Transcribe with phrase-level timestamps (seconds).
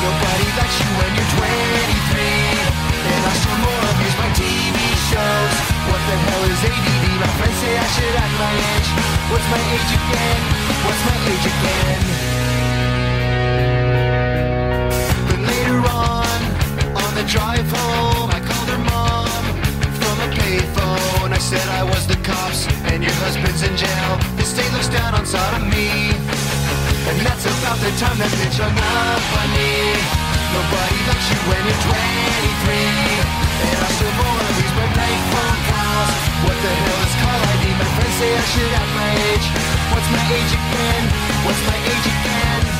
[0.00, 1.44] Nobody likes you when you're 23,
[3.04, 4.78] and I still more abuse my TV
[5.12, 5.56] shows.
[5.92, 7.04] What the hell is ADD?
[7.20, 8.88] My friends say I should act my age.
[9.28, 10.40] What's my age again?
[10.88, 12.00] What's my age again?
[15.28, 16.38] But later on,
[16.96, 19.44] on the drive home, I called her mom
[20.00, 21.28] from a payphone.
[21.28, 24.16] I said I was the cops and your husband's in jail.
[24.40, 26.09] The state looks down on sodomy.
[27.10, 29.98] And that's about the time that bitch hung up on me.
[30.54, 32.70] Nobody likes you when you're 23.
[33.66, 36.22] And I still of these my bank phone calls.
[36.46, 37.64] What the hell is call ID?
[37.82, 39.46] My friends say I should have my age.
[39.90, 41.02] What's my age again?
[41.42, 42.79] What's my age again?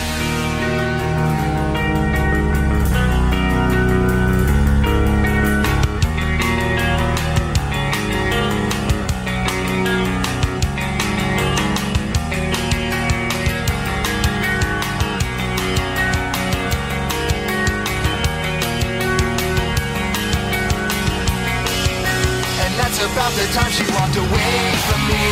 [23.30, 24.54] About the time she walked away
[24.90, 25.26] from me.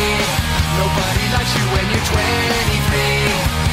[0.79, 3.19] Nobody likes you when you're 23.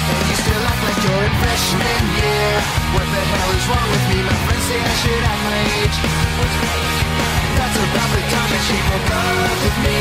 [0.06, 2.50] And you still act like you're in freshman year.
[2.94, 4.19] What the hell is wrong with me?
[4.26, 5.98] My friends say I should act my age.
[7.56, 10.00] That's about the time that she broke up with me.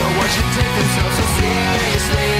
[0.00, 2.32] No one should take themselves so seriously.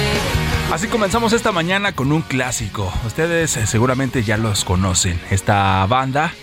[0.73, 2.91] Así comenzamos esta mañana con un clásico.
[3.05, 5.19] Ustedes eh, seguramente ya los conocen.
[5.29, 6.33] Esta banda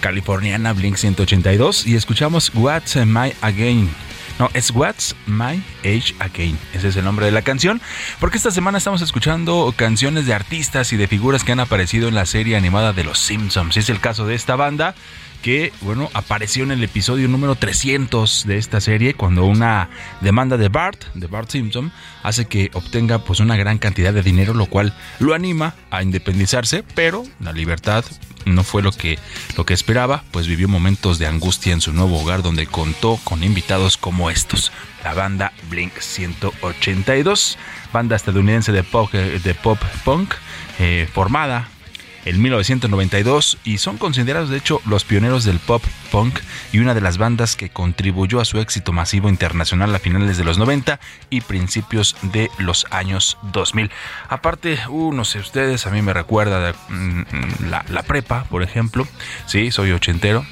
[0.00, 4.07] californiana Blink 182 y escuchamos What's My Again.
[4.38, 6.58] No, es What's My Age Again.
[6.72, 7.80] Ese es el nombre de la canción.
[8.20, 12.14] Porque esta semana estamos escuchando canciones de artistas y de figuras que han aparecido en
[12.14, 13.76] la serie animada de Los Simpsons.
[13.76, 14.94] Es el caso de esta banda
[15.42, 19.88] que, bueno, apareció en el episodio número 300 de esta serie cuando una
[20.20, 24.54] demanda de Bart, de Bart Simpson, hace que obtenga pues una gran cantidad de dinero,
[24.54, 28.04] lo cual lo anima a independizarse, pero la libertad
[28.54, 29.18] no fue lo que,
[29.56, 33.42] lo que esperaba, pues vivió momentos de angustia en su nuevo hogar donde contó con
[33.42, 34.72] invitados como estos,
[35.04, 37.58] la banda Blink 182,
[37.92, 40.34] banda estadounidense de pop, de pop punk,
[40.78, 41.68] eh, formada
[42.28, 46.38] en 1992 y son considerados de hecho los pioneros del pop punk
[46.72, 50.44] y una de las bandas que contribuyó a su éxito masivo internacional a finales de
[50.44, 51.00] los 90
[51.30, 53.90] y principios de los años 2000.
[54.28, 58.62] Aparte, uh, no sé ustedes, a mí me recuerda de, mm, la, la prepa, por
[58.62, 59.08] ejemplo.
[59.46, 60.44] Sí, soy ochentero.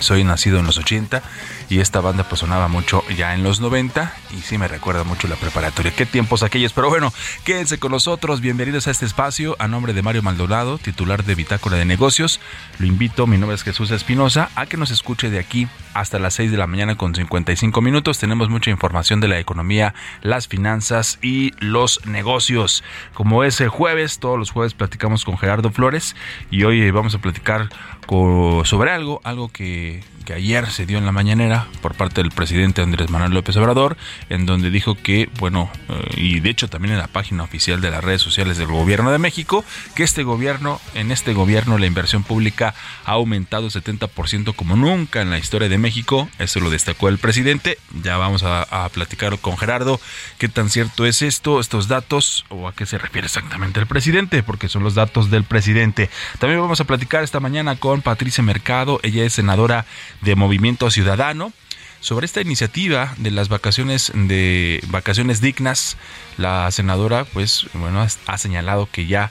[0.00, 1.22] Soy nacido en los 80
[1.68, 5.28] y esta banda pues sonaba mucho ya en los 90 y sí me recuerda mucho
[5.28, 5.94] la preparatoria.
[5.94, 7.12] Qué tiempos aquellos, pero bueno,
[7.44, 11.76] quédense con nosotros, bienvenidos a este espacio a nombre de Mario Maldonado, titular de Bitácora
[11.76, 12.40] de Negocios.
[12.78, 16.34] Lo invito, mi nombre es Jesús Espinosa, a que nos escuche de aquí hasta las
[16.34, 18.18] 6 de la mañana con 55 minutos.
[18.18, 22.84] Tenemos mucha información de la economía, las finanzas y los negocios.
[23.14, 26.16] Como es el jueves, todos los jueves platicamos con Gerardo Flores
[26.50, 27.68] y hoy vamos a platicar
[28.08, 30.02] sobre algo, algo que,
[30.34, 33.98] ayer se dio en la mañanera por parte del presidente Andrés Manuel López Obrador,
[34.30, 37.90] en donde dijo que, bueno, eh, y de hecho también en la página oficial de
[37.90, 42.22] las redes sociales del gobierno de México, que este gobierno, en este gobierno la inversión
[42.22, 42.74] pública
[43.04, 47.76] ha aumentado 70% como nunca en la historia de México, eso lo destacó el presidente,
[48.02, 50.00] ya vamos a, a platicar con Gerardo
[50.38, 54.42] qué tan cierto es esto, estos datos, o a qué se refiere exactamente el presidente,
[54.42, 56.08] porque son los datos del presidente.
[56.38, 59.86] También vamos a platicar esta mañana con Patricia Mercado, ella es senadora
[60.20, 61.52] de Movimiento Ciudadano
[62.00, 65.96] sobre esta iniciativa de las vacaciones de vacaciones dignas.
[66.36, 69.30] La senadora, pues, bueno, ha- señalado que ya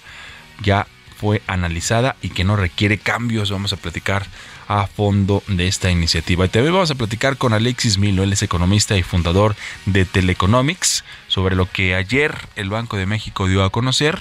[0.61, 0.87] ya
[1.17, 3.51] fue analizada y que no requiere cambios.
[3.51, 4.25] Vamos a platicar
[4.67, 6.45] a fondo de esta iniciativa.
[6.45, 9.55] Y también vamos a platicar con Alexis Milo, él es economista y fundador
[9.85, 14.19] de Teleconomics, sobre lo que ayer el Banco de México dio a conocer.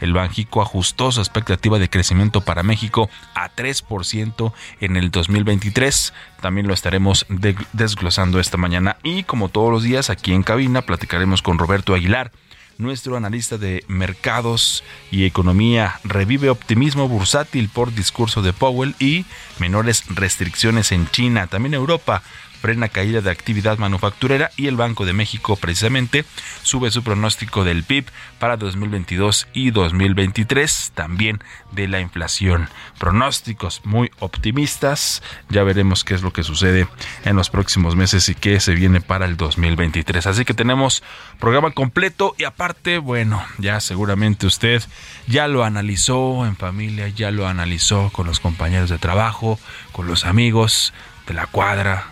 [0.00, 6.14] El Banjico ajustó su expectativa de crecimiento para México a 3% en el 2023.
[6.40, 7.26] También lo estaremos
[7.74, 8.96] desglosando esta mañana.
[9.02, 12.32] Y como todos los días, aquí en cabina platicaremos con Roberto Aguilar
[12.78, 19.26] nuestro analista de mercados y economía revive optimismo bursátil por discurso de Powell y
[19.58, 22.22] menores restricciones en China, también Europa
[22.64, 26.24] frena caída de actividad manufacturera y el Banco de México precisamente
[26.62, 28.06] sube su pronóstico del PIB
[28.38, 32.70] para 2022 y 2023, también de la inflación.
[32.98, 36.88] Pronósticos muy optimistas, ya veremos qué es lo que sucede
[37.26, 40.26] en los próximos meses y qué se viene para el 2023.
[40.26, 41.02] Así que tenemos
[41.38, 44.82] programa completo y aparte, bueno, ya seguramente usted
[45.26, 49.58] ya lo analizó en familia, ya lo analizó con los compañeros de trabajo,
[49.92, 50.94] con los amigos
[51.26, 52.06] de la cuadra,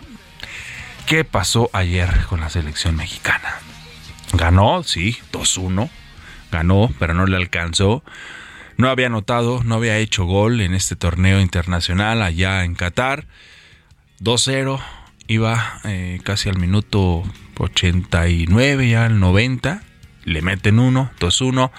[1.07, 3.57] ¿Qué pasó ayer con la selección mexicana?
[4.33, 5.91] Ganó, sí, 2-1.
[6.51, 8.03] Ganó, pero no le alcanzó.
[8.77, 13.27] No había anotado, no había hecho gol en este torneo internacional allá en Qatar.
[14.21, 14.81] 2-0.
[15.29, 17.23] Iba eh, casi al minuto
[17.59, 19.83] 89, ya al 90
[20.25, 21.71] le meten uno, 2-1.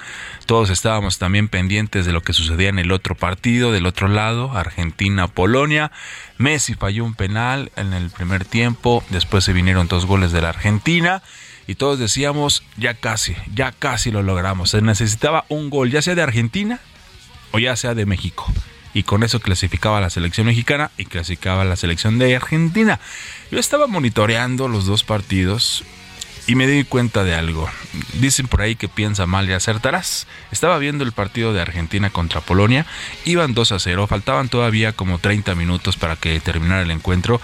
[0.45, 4.51] Todos estábamos también pendientes de lo que sucedía en el otro partido, del otro lado,
[4.55, 5.91] Argentina-Polonia.
[6.37, 10.49] Messi falló un penal en el primer tiempo, después se vinieron dos goles de la
[10.49, 11.23] Argentina
[11.67, 14.71] y todos decíamos, ya casi, ya casi lo logramos.
[14.71, 16.79] Se necesitaba un gol, ya sea de Argentina
[17.51, 18.45] o ya sea de México.
[18.93, 22.99] Y con eso clasificaba la selección mexicana y clasificaba la selección de Argentina.
[23.49, 25.83] Yo estaba monitoreando los dos partidos
[26.47, 27.69] y me di cuenta de algo.
[28.13, 30.27] Dicen por ahí que piensa mal y acertarás.
[30.51, 32.85] Estaba viendo el partido de Argentina contra Polonia,
[33.25, 37.39] iban 2 a 0, faltaban todavía como 30 minutos para que terminara el encuentro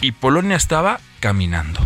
[0.00, 1.80] y Polonia estaba caminando.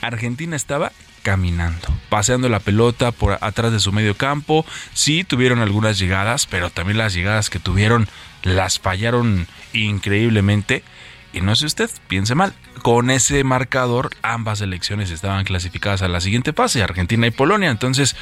[0.00, 0.92] Argentina estaba
[1.22, 4.66] caminando, paseando la pelota por atrás de su medio campo.
[4.92, 8.06] Sí tuvieron algunas llegadas, pero también las llegadas que tuvieron
[8.42, 10.84] las fallaron increíblemente.
[11.34, 12.54] Y no sé usted, piense mal.
[12.82, 17.70] Con ese marcador, ambas elecciones estaban clasificadas a la siguiente fase, Argentina y Polonia.
[17.70, 18.14] Entonces,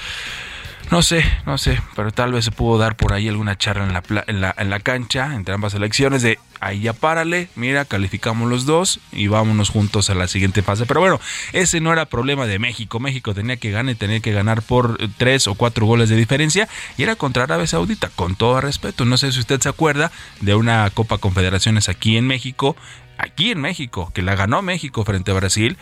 [0.91, 3.93] no sé, no sé, pero tal vez se pudo dar por ahí alguna charla en
[3.93, 8.49] la, en la, en la cancha entre ambas elecciones de ahí ya párale, mira, calificamos
[8.49, 10.87] los dos y vámonos juntos a la siguiente fase.
[10.87, 11.21] Pero bueno,
[11.53, 13.01] ese no era problema de México.
[13.01, 16.69] México tenía que ganar y tenía que ganar por tres o cuatro goles de diferencia
[16.97, 19.05] y era contra Arabia Saudita, con todo respeto.
[19.05, 22.77] No sé si usted se acuerda de una Copa Confederaciones aquí en México,
[23.19, 25.77] aquí en México, que la ganó México frente a Brasil.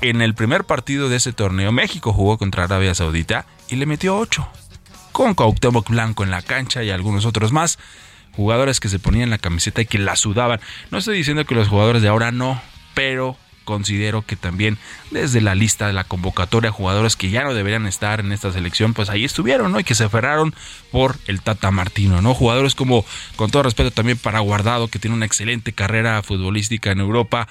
[0.00, 4.16] En el primer partido de ese torneo, México jugó contra Arabia Saudita y le metió
[4.16, 4.46] 8.
[5.12, 7.78] Con Cuauhtémoc Blanco en la cancha y algunos otros más.
[8.32, 10.60] Jugadores que se ponían la camiseta y que la sudaban.
[10.90, 12.60] No estoy diciendo que los jugadores de ahora no,
[12.94, 14.78] pero considero que también
[15.10, 18.94] desde la lista de la convocatoria jugadores que ya no deberían estar en esta selección,
[18.94, 19.80] pues ahí estuvieron, ¿no?
[19.80, 20.54] Y que se aferraron
[20.90, 22.34] por el Tata Martino, ¿no?
[22.34, 23.04] Jugadores como,
[23.36, 27.48] con todo respeto también para Guardado, que tiene una excelente carrera futbolística en Europa,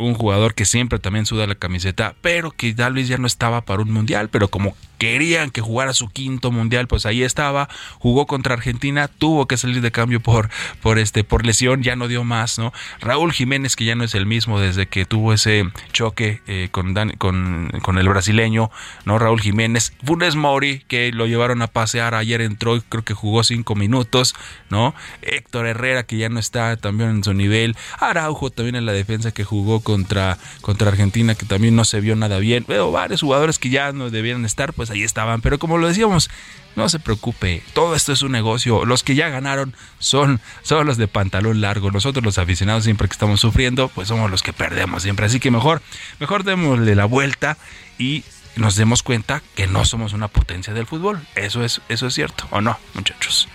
[0.00, 3.62] un jugador que siempre también suda la camiseta, pero que tal vez ya no estaba
[3.62, 8.26] para un mundial, pero como querían que jugara su quinto mundial, pues ahí estaba, jugó
[8.26, 10.50] contra Argentina, tuvo que salir de cambio por,
[10.82, 12.74] por este, por lesión, ya no dio más, ¿no?
[13.00, 16.94] Raúl Jiménez, que ya no es el mismo desde que tuvo ese choque eh, con,
[17.16, 18.70] con, con, el brasileño,
[19.06, 19.18] ¿no?
[19.18, 23.42] Raúl Jiménez, Funes Mori, que lo llevaron a pasear, ayer entró y creo que jugó
[23.42, 24.34] cinco minutos,
[24.68, 24.94] ¿no?
[25.22, 29.32] Héctor Herrera, que ya no está también en su nivel, Araujo también en la defensa
[29.32, 33.58] que jugó contra, contra Argentina, que también no se vio nada bien, pero varios jugadores
[33.58, 35.40] que ya no debieran estar, pues ahí estaban.
[35.40, 36.30] Pero como lo decíamos,
[36.76, 38.84] no se preocupe, todo esto es un negocio.
[38.84, 41.90] Los que ya ganaron son, son los de pantalón largo.
[41.90, 45.26] Nosotros los aficionados siempre que estamos sufriendo, pues somos los que perdemos siempre.
[45.26, 45.82] Así que mejor,
[46.20, 47.58] mejor démosle la vuelta
[47.98, 48.22] y
[48.54, 51.20] nos demos cuenta que no somos una potencia del fútbol.
[51.34, 53.48] Eso es, eso es cierto, ¿o no, muchachos?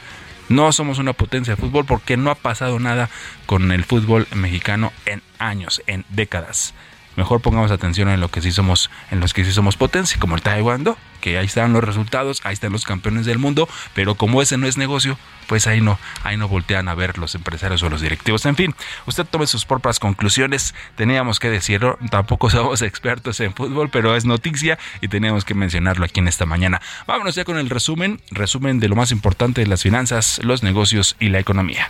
[0.50, 3.10] No somos una potencia de fútbol porque no ha pasado nada
[3.46, 6.74] con el fútbol mexicano en años, en décadas
[7.16, 10.36] mejor pongamos atención en lo que sí somos, en los que sí somos potencia, como
[10.36, 14.42] el taekwondo, que ahí están los resultados, ahí están los campeones del mundo, pero como
[14.42, 15.18] ese no es negocio,
[15.48, 18.46] pues ahí no, ahí no voltean a ver los empresarios o los directivos.
[18.46, 23.90] En fin, usted tome sus propias conclusiones, teníamos que decirlo, tampoco somos expertos en fútbol,
[23.90, 26.82] pero es noticia y teníamos que mencionarlo aquí en esta mañana.
[27.08, 31.16] Vámonos ya con el resumen, resumen de lo más importante de las finanzas, los negocios
[31.20, 31.90] y la economía.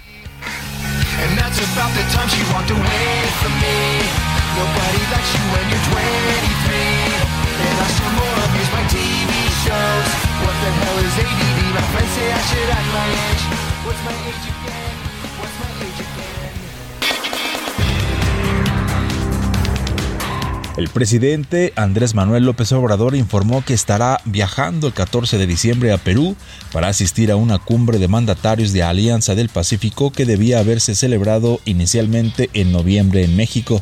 [20.78, 25.98] El presidente Andrés Manuel López Obrador informó que estará viajando el 14 de diciembre a
[25.98, 26.36] Perú
[26.74, 31.62] para asistir a una cumbre de mandatarios de Alianza del Pacífico que debía haberse celebrado
[31.64, 33.82] inicialmente en noviembre en México.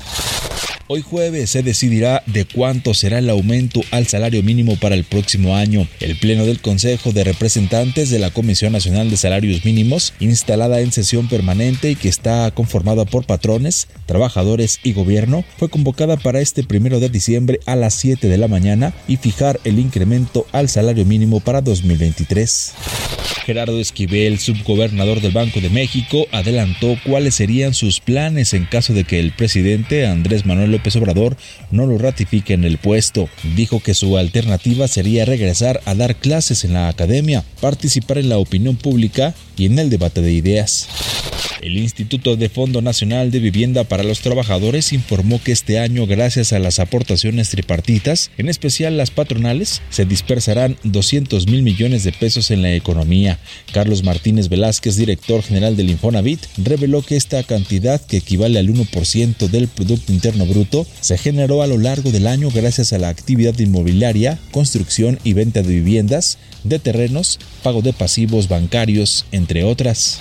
[0.95, 5.55] Hoy jueves se decidirá de cuánto será el aumento al salario mínimo para el próximo
[5.55, 5.88] año.
[6.00, 10.91] El Pleno del Consejo de Representantes de la Comisión Nacional de Salarios Mínimos, instalada en
[10.91, 16.63] sesión permanente y que está conformada por patrones, trabajadores y gobierno, fue convocada para este
[16.63, 21.05] primero de diciembre a las 7 de la mañana y fijar el incremento al salario
[21.05, 22.73] mínimo para 2023.
[23.45, 29.03] Gerardo Esquivel, subgobernador del Banco de México, adelantó cuáles serían sus planes en caso de
[29.03, 31.38] que el presidente Andrés Manuel López Obrador
[31.72, 33.30] no lo ratifique en el puesto.
[33.56, 38.38] Dijo que su alternativa sería regresar a dar clases en la academia, participar en la
[38.38, 40.88] opinión pública y en el debate de ideas.
[41.63, 46.52] El Instituto de Fondo Nacional de Vivienda para los Trabajadores informó que este año, gracias
[46.52, 52.52] a las aportaciones tripartitas, en especial las patronales, se dispersarán 200 mil millones de pesos
[52.52, 53.40] en la economía.
[53.72, 59.48] Carlos Martínez Velázquez, director general del Infonavit, reveló que esta cantidad, que equivale al 1%
[59.48, 60.62] del Producto Interno Bruto,
[61.01, 65.62] se generó a lo largo del año gracias a la actividad inmobiliaria, construcción y venta
[65.62, 70.20] de viviendas, de terrenos, pago de pasivos bancarios, entre otras.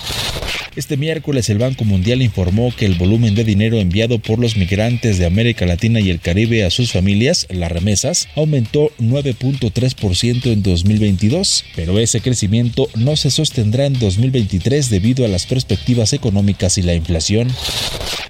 [0.74, 5.18] Este miércoles el Banco Mundial informó que el volumen de dinero enviado por los migrantes
[5.18, 11.64] de América Latina y el Caribe a sus familias, las remesas, aumentó 9.3% en 2022,
[11.76, 16.94] pero ese crecimiento no se sostendrá en 2023 debido a las perspectivas económicas y la
[16.94, 17.48] inflación.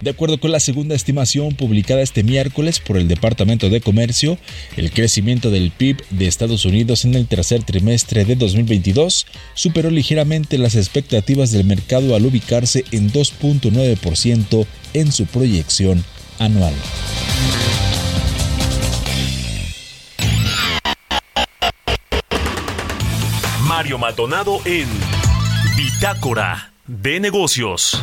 [0.01, 4.39] De acuerdo con la segunda estimación publicada este miércoles por el Departamento de Comercio,
[4.77, 10.59] el crecimiento del PIB de Estados Unidos en el tercer trimestre de 2022 superó ligeramente
[10.59, 16.05] las expectativas del mercado al ubicarse en 2.9% en su proyección
[16.39, 16.75] anual.
[23.67, 24.87] Mario Maldonado en
[25.77, 28.03] Bitácora de Negocios.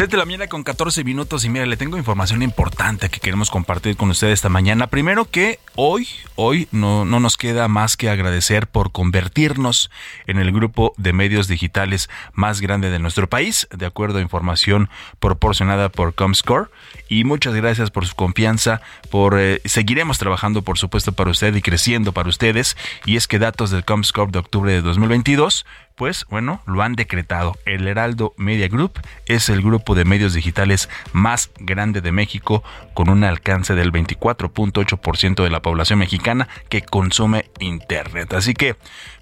[0.00, 3.50] Siete de la mañana con 14 minutos y mira, le tengo información importante que queremos
[3.50, 4.86] compartir con ustedes esta mañana.
[4.86, 9.90] Primero que hoy, hoy no, no nos queda más que agradecer por convertirnos
[10.26, 14.90] en el grupo de medios digitales más grande de nuestro país, de acuerdo a información
[15.20, 16.68] proporcionada por Comscore.
[17.08, 21.62] Y muchas gracias por su confianza, por eh, seguiremos trabajando por supuesto para usted y
[21.62, 22.76] creciendo para ustedes.
[23.06, 25.64] Y es que datos del Comscore de octubre de 2022
[25.96, 27.58] pues bueno, lo han decretado.
[27.66, 33.10] El Heraldo Media Group es el grupo de medios digitales más grande de México con
[33.10, 38.32] un alcance del 24.8% de la población mexicana que consume Internet.
[38.34, 38.76] Así que,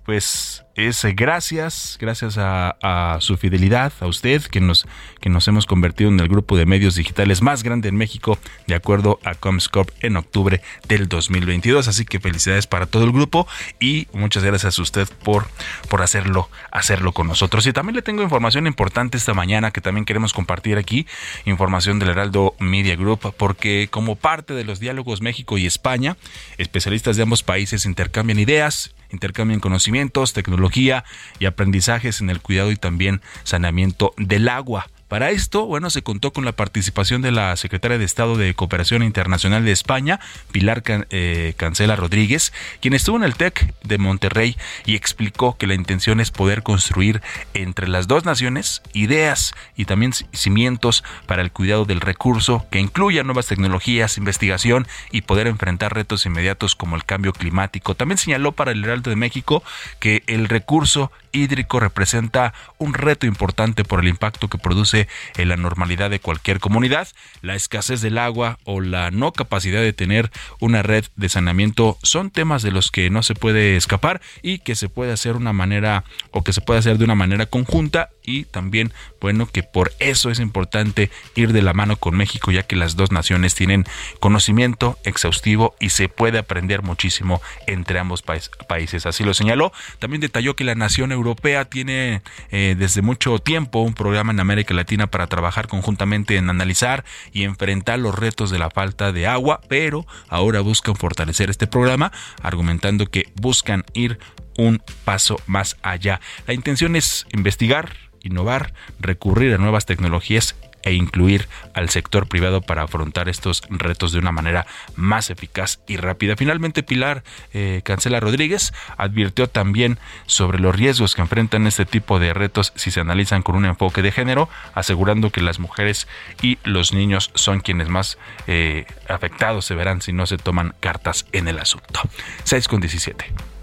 [0.08, 4.86] pues es gracias, gracias a, su fidelidad, a usted, que nos,
[5.20, 8.74] que nos hemos convertido en el grupo de medios digitales más grande en México, de
[8.74, 11.88] acuerdo a Comscope en octubre del 2022.
[11.88, 13.46] Así que felicidades para todo el grupo
[13.80, 15.46] y muchas gracias a usted por,
[15.90, 17.66] por hacerlo, hacerlo con nosotros.
[17.66, 21.06] Y también le tengo información importante esta mañana que también queremos compartir aquí,
[21.44, 26.16] información del Heraldo Media Group, porque como parte de los diálogos México y España,
[26.56, 31.04] especialistas de ambos países intercambian ideas, intercambian conocimientos, tecnología
[31.38, 34.86] y aprendizajes en el cuidado y también saneamiento del agua.
[35.08, 39.02] Para esto, bueno, se contó con la participación de la secretaria de Estado de Cooperación
[39.02, 40.20] Internacional de España,
[40.52, 45.72] Pilar eh, Cancela Rodríguez, quien estuvo en el TEC de Monterrey y explicó que la
[45.72, 47.22] intención es poder construir
[47.54, 53.22] entre las dos naciones ideas y también cimientos para el cuidado del recurso que incluya
[53.22, 57.94] nuevas tecnologías, investigación y poder enfrentar retos inmediatos como el cambio climático.
[57.94, 59.62] También señaló para el Heraldo de México
[60.00, 64.97] que el recurso hídrico representa un reto importante por el impacto que produce
[65.36, 67.08] en la normalidad de cualquier comunidad.
[67.42, 72.30] La escasez del agua o la no capacidad de tener una red de saneamiento son
[72.30, 76.04] temas de los que no se puede escapar y que se puede hacer una manera
[76.30, 80.30] o que se puede hacer de una manera conjunta y también bueno que por eso
[80.30, 83.87] es importante ir de la mano con México ya que las dos naciones tienen
[84.20, 89.06] conocimiento exhaustivo y se puede aprender muchísimo entre ambos países.
[89.06, 89.73] Así lo señaló.
[89.99, 94.75] También detalló que la nación europea tiene eh, desde mucho tiempo un programa en América
[94.75, 99.61] Latina para trabajar conjuntamente en analizar y enfrentar los retos de la falta de agua
[99.68, 104.18] pero ahora buscan fortalecer este programa argumentando que buscan ir
[104.58, 106.20] un paso más allá.
[106.46, 112.82] La intención es investigar, innovar, recurrir a nuevas tecnologías e incluir al sector privado para
[112.82, 116.36] afrontar estos retos de una manera más eficaz y rápida.
[116.36, 122.32] Finalmente, Pilar eh, Cancela Rodríguez advirtió también sobre los riesgos que enfrentan este tipo de
[122.32, 126.06] retos si se analizan con un enfoque de género, asegurando que las mujeres
[126.42, 131.26] y los niños son quienes más eh, afectados se verán si no se toman cartas
[131.32, 132.00] en el asunto.
[132.44, 133.57] 6 con 17.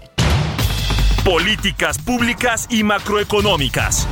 [1.26, 4.06] Políticas públicas y macroeconómicas.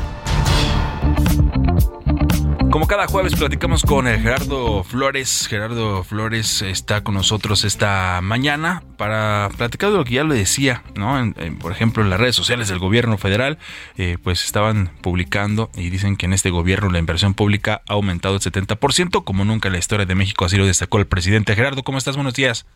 [2.73, 5.47] Como cada jueves platicamos con Gerardo Flores.
[5.47, 10.83] Gerardo Flores está con nosotros esta mañana para platicar de lo que ya le decía,
[10.97, 11.33] ¿no?
[11.61, 13.59] por ejemplo, en las redes sociales del gobierno federal,
[13.97, 18.35] eh, pues estaban publicando y dicen que en este gobierno la inversión pública ha aumentado
[18.35, 21.54] el 70%, como nunca en la historia de México, así lo destacó el presidente.
[21.54, 22.16] Gerardo, ¿cómo estás?
[22.16, 22.66] Buenos días.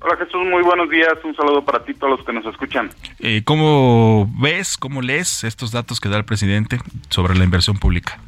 [0.00, 1.14] Hola Jesús, muy buenos días.
[1.24, 2.88] Un saludo para ti, todos los que nos escuchan.
[3.18, 6.78] Eh, ¿Cómo ves, cómo lees estos datos que da el presidente
[7.08, 8.18] sobre la inversión pública?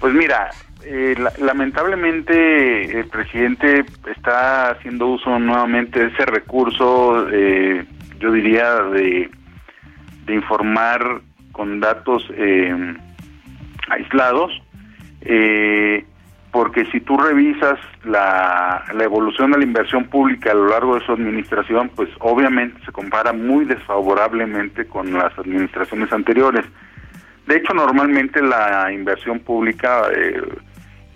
[0.00, 0.50] Pues mira,
[0.82, 7.84] eh, lamentablemente el presidente está haciendo uso nuevamente de ese recurso, eh,
[8.18, 9.30] yo diría, de,
[10.24, 11.20] de, informar
[11.52, 12.96] con datos eh,
[13.90, 14.50] aislados,
[16.52, 21.06] porque si tú revisas la, la evolución de la inversión pública a lo largo de
[21.06, 26.64] su administración, pues obviamente se compara muy desfavorablemente con las administraciones anteriores.
[27.46, 30.42] De hecho, normalmente la inversión pública eh,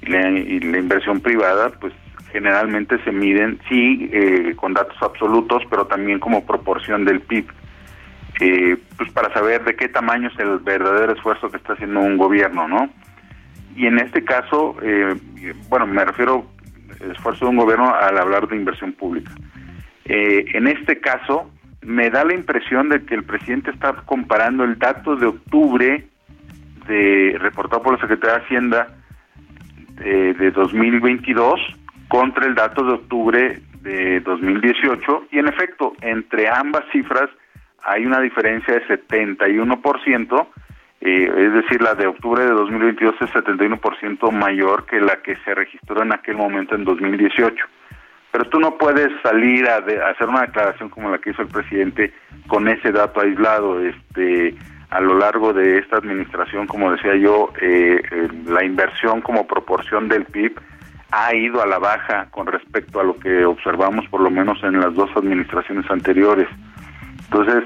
[0.02, 1.92] y, la, inversión privada, pues
[2.32, 7.46] generalmente se miden, sí, eh, con datos absolutos, pero también como proporción del PIB.
[8.40, 12.16] Eh, pues para saber de qué tamaño es el verdadero esfuerzo que está haciendo un
[12.16, 12.90] gobierno, ¿no?
[13.76, 14.76] Y en este caso,
[15.68, 16.46] bueno, me refiero
[17.12, 19.32] esfuerzo de un gobierno al hablar de inversión pública.
[20.04, 21.50] en este caso,
[21.82, 26.06] me da la impresión de que el presidente está comparando el dato de octubre
[26.86, 28.88] de reportado por la Secretaría de Hacienda
[29.96, 31.60] de, de 2022
[32.08, 37.28] contra el dato de octubre de 2018 y en efecto entre ambas cifras
[37.84, 40.46] hay una diferencia de 71%,
[41.04, 45.54] eh, es decir, la de octubre de 2022 es 71% mayor que la que se
[45.54, 47.64] registró en aquel momento en 2018.
[48.32, 51.48] Pero tú no puedes salir a, a hacer una declaración como la que hizo el
[51.48, 52.12] presidente
[52.48, 53.80] con ese dato aislado.
[53.80, 54.54] Este,
[54.94, 60.08] a lo largo de esta administración, como decía yo, eh, eh, la inversión como proporción
[60.08, 60.58] del PIB
[61.10, 64.80] ha ido a la baja con respecto a lo que observamos por lo menos en
[64.80, 66.48] las dos administraciones anteriores.
[67.24, 67.64] Entonces,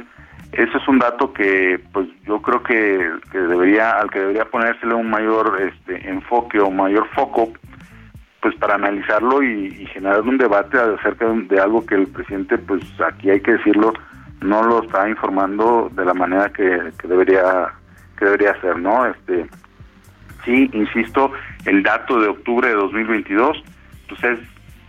[0.52, 5.10] ese es un dato que pues yo creo que, debería al que debería ponérsele un
[5.10, 7.52] mayor este enfoque o mayor foco
[8.40, 13.30] pues para analizarlo y, generar un debate acerca de algo que el presidente pues aquí
[13.30, 13.92] hay que decirlo
[14.40, 17.72] no lo está informando de la manera que, debería
[18.16, 19.06] que debería ser, ¿no?
[19.06, 19.46] Este
[20.44, 21.32] sí, insisto,
[21.66, 23.62] el dato de octubre de 2022
[24.08, 24.38] pues es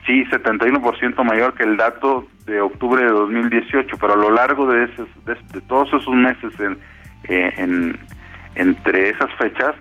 [0.10, 4.86] sí 71% mayor que el dato de octubre de 2018, pero a lo largo de,
[4.86, 6.80] esos, de, todos esos meses en,
[7.26, 8.00] eh, en,
[8.56, 9.76] entre esas fechas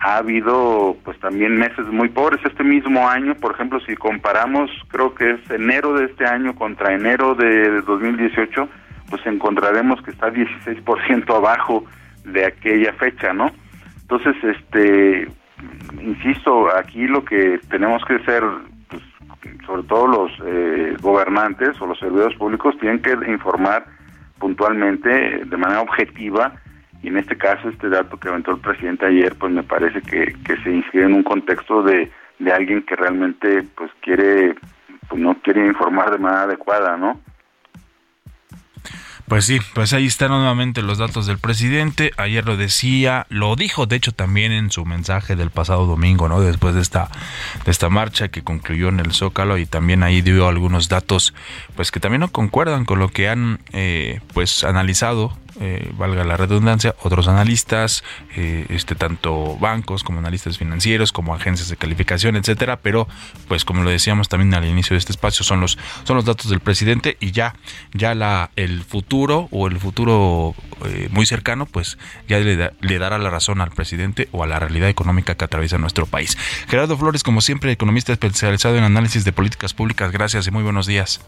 [0.00, 5.14] ha habido pues también meses muy pobres este mismo año, por ejemplo, si comparamos, creo
[5.14, 8.68] que es enero de este año contra enero de 2018,
[9.08, 11.84] pues encontraremos que está 16% abajo
[12.24, 13.52] de aquella fecha, ¿no?
[14.02, 15.28] Entonces, este,
[16.02, 18.42] insisto, aquí lo que tenemos que hacer,
[18.90, 19.02] pues,
[19.66, 23.86] sobre todo los eh, gobernantes o los servidores públicos, tienen que informar
[24.38, 26.52] puntualmente, de manera objetiva,
[27.02, 30.34] y en este caso este dato que aventó el presidente ayer, pues me parece que,
[30.62, 34.54] se inscribe en un contexto de, de alguien que realmente pues quiere,
[35.08, 37.20] pues no quiere informar de manera adecuada, ¿no?
[39.30, 42.10] Pues sí, pues ahí están nuevamente los datos del presidente.
[42.16, 46.40] Ayer lo decía, lo dijo de hecho también en su mensaje del pasado domingo, ¿no?
[46.40, 47.08] Después de esta
[47.64, 51.32] de esta marcha que concluyó en el Zócalo y también ahí dio algunos datos
[51.76, 56.36] pues que también no concuerdan con lo que han eh, pues analizado eh, valga la
[56.36, 58.02] redundancia, otros analistas,
[58.34, 63.06] eh, este tanto bancos como analistas financieros, como agencias de calificación, etcétera, pero
[63.46, 66.48] pues como lo decíamos también al inicio de este espacio, son los, son los datos
[66.50, 67.54] del presidente y ya,
[67.92, 70.54] ya la, el futuro o el futuro
[70.86, 74.58] eh, muy cercano, pues ya le, le dará la razón al presidente o a la
[74.58, 76.38] realidad económica que atraviesa nuestro país.
[76.68, 80.86] Gerardo Flores, como siempre, economista especializado en análisis de políticas públicas, gracias y muy buenos
[80.86, 81.20] días.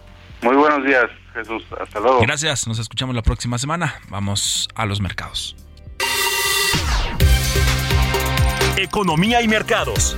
[0.42, 1.62] Muy buenos días, Jesús.
[1.80, 2.20] Hasta luego.
[2.20, 2.66] Gracias.
[2.66, 3.94] Nos escuchamos la próxima semana.
[4.08, 5.56] Vamos a los mercados.
[8.76, 10.16] Economía y mercados.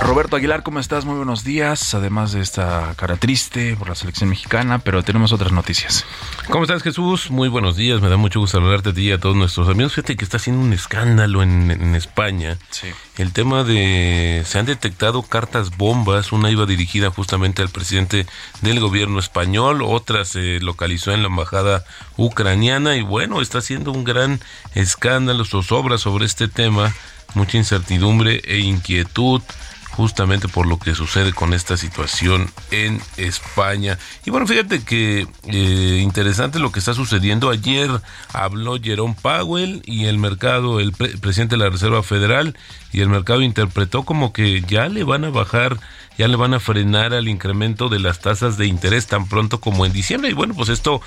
[0.00, 1.04] Roberto Aguilar, ¿cómo estás?
[1.04, 1.94] Muy buenos días.
[1.94, 6.04] Además de esta cara triste por la selección mexicana, pero tenemos otras noticias.
[6.50, 7.30] ¿Cómo estás, Jesús?
[7.30, 8.00] Muy buenos días.
[8.00, 9.94] Me da mucho gusto saludarte a ti y a todos nuestros amigos.
[9.94, 12.58] Fíjate que está haciendo un escándalo en, en España.
[12.70, 12.88] Sí.
[13.16, 14.42] El tema de...
[14.46, 16.32] Se han detectado cartas bombas.
[16.32, 18.26] Una iba dirigida justamente al presidente
[18.60, 19.82] del gobierno español.
[19.82, 21.84] Otra se localizó en la embajada
[22.16, 22.96] ucraniana.
[22.96, 24.40] Y bueno, está haciendo un gran
[24.74, 26.92] escándalo, zozobra sobre este tema.
[27.34, 29.42] Mucha incertidumbre e inquietud
[29.94, 33.98] justamente por lo que sucede con esta situación en España.
[34.24, 37.50] Y bueno, fíjate que eh, interesante lo que está sucediendo.
[37.50, 37.90] Ayer
[38.32, 42.56] habló Jerome Powell y el mercado, el pre- presidente de la Reserva Federal,
[42.92, 45.78] y el mercado interpretó como que ya le van a bajar
[46.16, 49.84] ya le van a frenar al incremento de las tasas de interés tan pronto como
[49.84, 50.30] en diciembre.
[50.30, 51.00] Y bueno, pues esto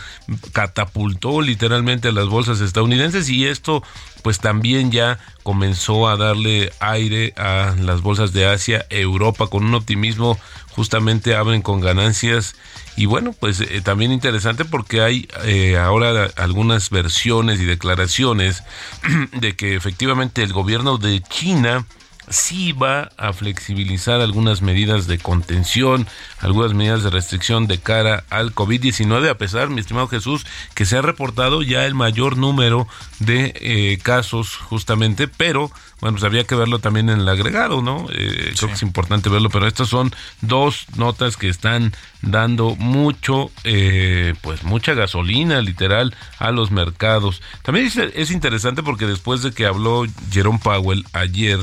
[0.51, 3.83] catapultó literalmente a las bolsas estadounidenses y esto
[4.21, 9.75] pues también ya comenzó a darle aire a las bolsas de Asia, Europa, con un
[9.75, 10.37] optimismo
[10.69, 12.55] justamente abren con ganancias.
[12.95, 18.63] Y bueno, pues eh, también interesante porque hay eh, ahora algunas versiones y declaraciones
[19.33, 21.85] de que efectivamente el gobierno de China
[22.29, 26.07] sí va a flexibilizar algunas medidas de contención,
[26.39, 30.97] algunas medidas de restricción de cara al COVID-19, a pesar, mi estimado Jesús, que se
[30.97, 32.87] ha reportado ya el mayor número
[33.19, 38.05] de eh, casos justamente, pero bueno, pues habría que verlo también en el agregado, ¿no?
[38.11, 43.49] Eh, Creo que es importante verlo, pero estas son dos notas que están dando mucho,
[43.63, 47.41] eh, pues mucha gasolina literal a los mercados.
[47.63, 51.59] También es, es interesante porque después de que habló Jerome Powell ayer,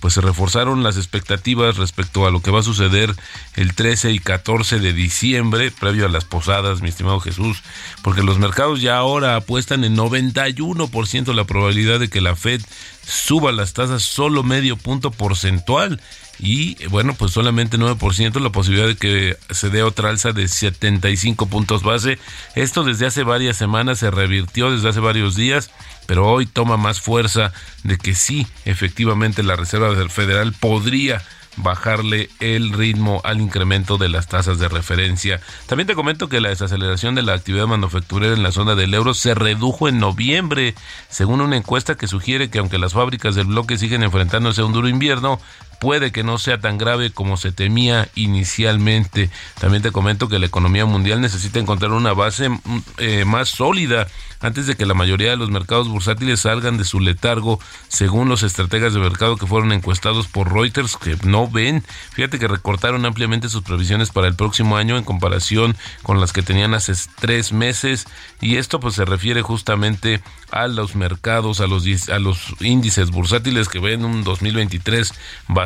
[0.00, 3.14] pues se reforzaron las expectativas respecto a lo que va a suceder
[3.54, 7.62] el 13 y 14 de diciembre, previo a las posadas, mi estimado Jesús,
[8.02, 12.60] porque los mercados ya ahora apuestan en 91% la probabilidad de que la Fed
[13.06, 16.00] suba las tasas solo medio punto porcentual
[16.38, 21.46] y bueno, pues solamente 9% la posibilidad de que se dé otra alza de 75
[21.46, 22.18] puntos base.
[22.54, 25.70] Esto desde hace varias semanas se revirtió desde hace varios días,
[26.06, 27.52] pero hoy toma más fuerza
[27.84, 31.22] de que sí, efectivamente la Reserva Federal podría
[31.56, 35.40] bajarle el ritmo al incremento de las tasas de referencia.
[35.66, 39.14] También te comento que la desaceleración de la actividad manufacturera en la zona del euro
[39.14, 40.74] se redujo en noviembre,
[41.08, 44.72] según una encuesta que sugiere que aunque las fábricas del bloque siguen enfrentándose a un
[44.72, 45.40] duro invierno,
[45.78, 49.30] puede que no sea tan grave como se temía inicialmente.
[49.60, 52.60] También te comento que la economía mundial necesita encontrar una base mm,
[52.98, 54.06] eh, más sólida
[54.40, 57.58] antes de que la mayoría de los mercados bursátiles salgan de su letargo,
[57.88, 61.82] según los estrategas de mercado que fueron encuestados por Reuters, que no ven.
[62.12, 66.42] Fíjate que recortaron ampliamente sus previsiones para el próximo año en comparación con las que
[66.42, 68.06] tenían hace tres meses,
[68.40, 73.68] y esto pues se refiere justamente a los mercados, a los, a los índices bursátiles
[73.68, 75.12] que ven un 2023
[75.48, 75.65] bastante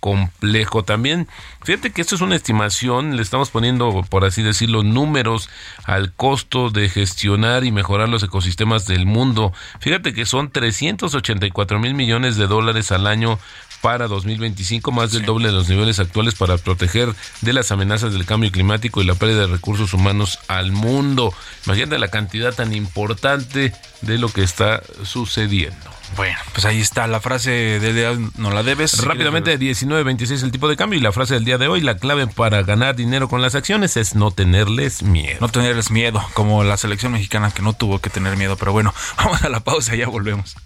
[0.00, 0.82] complejo.
[0.82, 1.28] También,
[1.62, 5.48] fíjate que esto es una estimación, le estamos poniendo, por así decirlo, números
[5.84, 9.52] al costo de gestionar y mejorar los ecosistemas del mundo.
[9.80, 13.38] Fíjate que son 384 mil millones de dólares al año
[13.80, 18.26] para 2025, más del doble de los niveles actuales para proteger de las amenazas del
[18.26, 21.32] cambio climático y la pérdida de recursos humanos al mundo.
[21.66, 25.90] Imagínate la cantidad tan importante de lo que está sucediendo.
[26.16, 29.04] Bueno, pues ahí está la frase de día, no la debes.
[29.04, 32.26] Rápidamente, 19.26 el tipo de cambio y la frase del día de hoy, la clave
[32.26, 35.38] para ganar dinero con las acciones es no tenerles miedo.
[35.40, 38.56] No tenerles miedo, como la selección mexicana que no tuvo que tener miedo.
[38.56, 40.56] Pero bueno, vamos a la pausa y ya volvemos.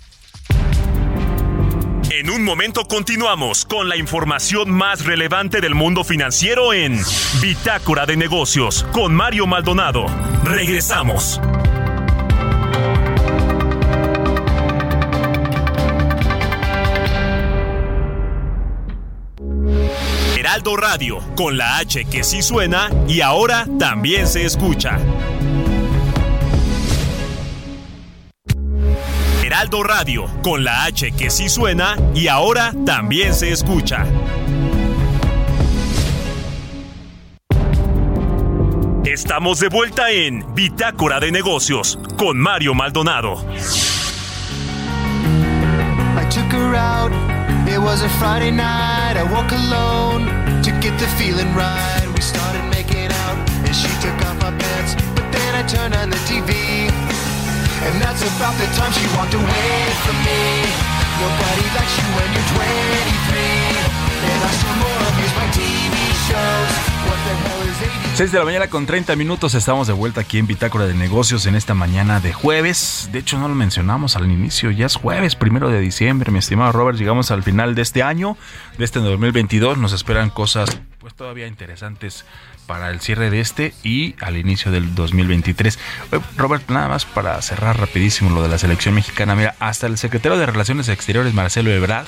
[2.17, 6.97] En un momento continuamos con la información más relevante del mundo financiero en
[7.43, 10.07] Bitácora de Negocios con Mario Maldonado.
[10.45, 11.41] Regresamos.
[20.39, 25.01] Heraldo Radio, con la H que sí suena y ahora también se escucha.
[29.83, 34.07] Radio, con la H que sí suena y ahora también se escucha.
[39.05, 43.45] Estamos de vuelta en Bitácora de Negocios con Mario Maldonado.
[53.67, 54.95] And she took off my pants.
[55.15, 56.89] But then I turned on the TV,
[57.87, 59.73] and that's about the time she walked away
[60.05, 60.41] from me.
[61.21, 63.39] Nobody likes you when you're 23,
[64.29, 65.95] and I still more amused by TV
[66.27, 66.73] shows.
[67.07, 68.17] What the hell is ADHD?
[68.17, 71.47] 6 de la mañana con 30 minutos estamos de vuelta aquí en Bitácora de Negocios
[71.47, 73.09] en esta mañana de jueves.
[73.13, 76.73] De hecho no lo mencionamos al inicio, ya es jueves, primero de diciembre, mi estimado
[76.73, 76.99] Robert.
[76.99, 78.37] Llegamos al final de este año,
[78.79, 79.79] de este 2022.
[79.79, 80.71] Nos esperan cosas
[81.05, 82.25] pues todavía interesantes
[82.67, 85.79] para el cierre de este y al inicio del 2023.
[86.13, 89.35] Eh, Robert, nada más para cerrar rapidísimo lo de la selección mexicana.
[89.35, 92.07] Mira, hasta el secretario de Relaciones Exteriores, Marcelo Ebrard,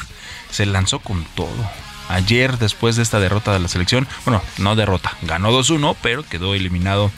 [0.51, 1.71] se lanzó con todo
[2.09, 4.07] ayer después de esta derrota de la selección.
[4.25, 7.11] Bueno, no derrota, ganó 2-1, pero quedó eliminado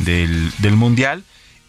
[0.00, 1.24] del, Mundial.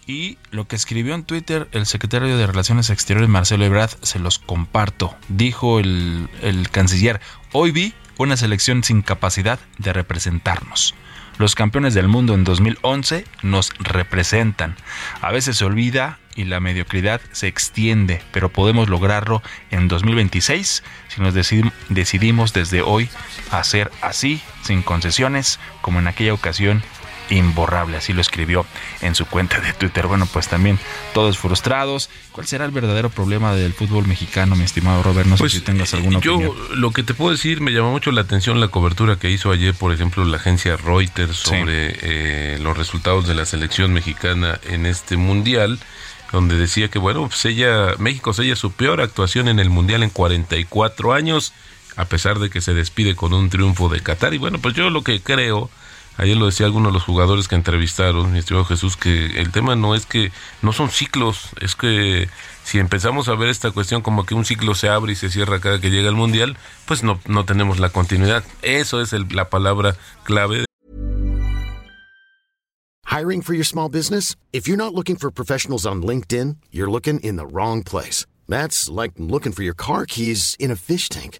[0.07, 4.37] Y lo que escribió en Twitter el secretario de Relaciones Exteriores Marcelo Ebrard, se los
[4.37, 5.15] comparto.
[5.29, 7.21] Dijo el, el canciller,
[7.53, 10.93] hoy vi una selección sin capacidad de representarnos.
[11.37, 14.75] Los campeones del mundo en 2011 nos representan.
[15.21, 21.21] A veces se olvida y la mediocridad se extiende, pero podemos lograrlo en 2026 si
[21.21, 23.09] nos decidimos desde hoy
[23.51, 26.83] hacer así, sin concesiones, como en aquella ocasión
[27.29, 28.65] imborrable, así lo escribió
[29.01, 30.07] en su cuenta de Twitter.
[30.07, 30.79] Bueno, pues también
[31.13, 32.09] todos frustrados.
[32.31, 35.27] ¿Cuál será el verdadero problema del fútbol mexicano, mi estimado Robert?
[35.27, 36.55] No sé pues, si tengas alguna yo, opinión.
[36.75, 39.73] lo que te puedo decir, me llamó mucho la atención la cobertura que hizo ayer,
[39.73, 45.17] por ejemplo, la agencia Reuters sobre eh, los resultados de la selección mexicana en este
[45.17, 45.79] mundial
[46.31, 50.09] donde decía que bueno, pues ella México sella su peor actuación en el mundial en
[50.09, 51.53] 44 años,
[51.95, 54.89] a pesar de que se despide con un triunfo de Qatar y bueno, pues yo
[54.89, 55.69] lo que creo
[56.17, 59.75] Ayer lo decía alguno de los jugadores que entrevistaron, mi estimado Jesús, que el tema
[59.75, 62.29] no es que no son ciclos, es que
[62.63, 65.59] si empezamos a ver esta cuestión como que un ciclo se abre y se cierra
[65.59, 68.43] cada que llega el mundial, pues no, no tenemos la continuidad.
[68.61, 70.65] Eso es el, la palabra clave.
[73.05, 74.35] Hiring for your small business?
[74.51, 78.25] If you're not looking for professionals on LinkedIn, you're looking in the wrong place.
[78.47, 81.39] That's like looking for your car keys in a fish tank.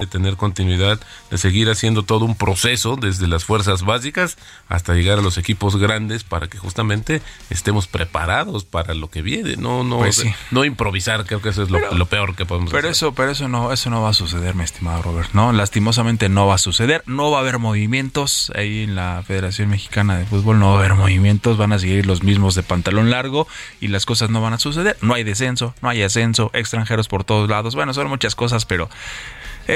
[0.00, 0.98] De tener continuidad,
[1.30, 5.76] de seguir haciendo todo un proceso desde las fuerzas básicas hasta llegar a los equipos
[5.76, 10.32] grandes para que justamente estemos preparados para lo que viene, no no Pues sí.
[10.50, 12.92] no improvisar, creo que eso es lo, lo peor que podemos Pero hacer.
[12.92, 15.30] eso, pero eso no, eso no va a suceder, mi estimado Robert.
[15.34, 17.02] No, lastimosamente no va a suceder.
[17.06, 20.58] No va a haber movimientos ahí en la Federación Mexicana de Fútbol.
[20.58, 21.56] No va a haber movimientos.
[21.58, 23.46] Van a seguir los mismos de pantalón largo
[23.80, 24.96] y las cosas no van a suceder.
[25.02, 27.74] No hay descenso, no hay ascenso, extranjeros por todos lados.
[27.74, 28.88] Bueno, son muchas cosas, pero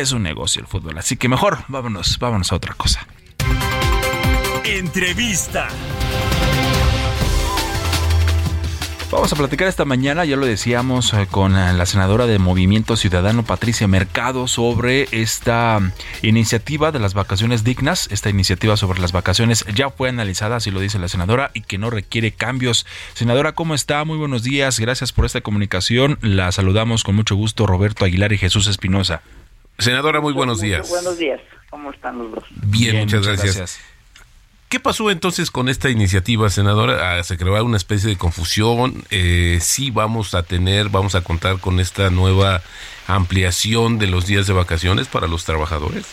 [0.00, 0.98] es un negocio el fútbol.
[0.98, 3.06] Así que mejor vámonos, vámonos a otra cosa.
[4.64, 5.68] Entrevista.
[9.14, 13.44] Vamos a platicar esta mañana, ya lo decíamos, eh, con la senadora de Movimiento Ciudadano,
[13.44, 18.08] Patricia Mercado, sobre esta mm, iniciativa de las vacaciones dignas.
[18.10, 21.78] Esta iniciativa sobre las vacaciones ya fue analizada, así lo dice la senadora, y que
[21.78, 22.86] no requiere cambios.
[23.12, 24.04] Senadora, ¿cómo está?
[24.04, 26.18] Muy buenos días, gracias por esta comunicación.
[26.20, 29.22] La saludamos con mucho gusto, Roberto Aguilar y Jesús Espinosa.
[29.78, 30.88] Senadora, muy buenos días.
[30.88, 31.40] Buenos días.
[31.70, 32.44] ¿Cómo están los dos?
[32.66, 33.80] Bien, muchas, gracias.
[34.68, 37.18] ¿Qué pasó entonces con esta iniciativa, senadora?
[37.18, 39.04] Ah, se creó una especie de confusión.
[39.10, 42.60] Eh, sí vamos a tener, vamos a contar con esta nueva
[43.06, 46.12] ampliación de los días de vacaciones para los trabajadores.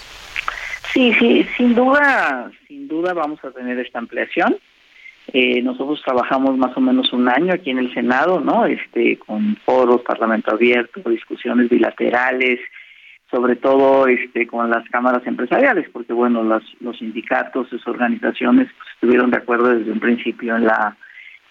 [0.94, 4.58] Sí, sí, sin duda, sin duda vamos a tener esta ampliación.
[5.34, 8.66] Eh, nosotros trabajamos más o menos un año aquí en el Senado, ¿no?
[8.66, 12.60] Este, con foros, parlamento abierto, discusiones bilaterales,
[13.32, 18.90] sobre todo este con las cámaras empresariales, porque bueno, las, los sindicatos, sus organizaciones pues,
[18.94, 20.98] estuvieron de acuerdo desde un principio en la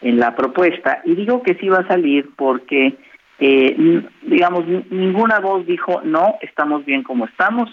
[0.02, 1.00] en la propuesta.
[1.04, 2.96] Y digo que sí va a salir porque
[3.38, 7.70] eh, digamos ninguna voz dijo no estamos bien como estamos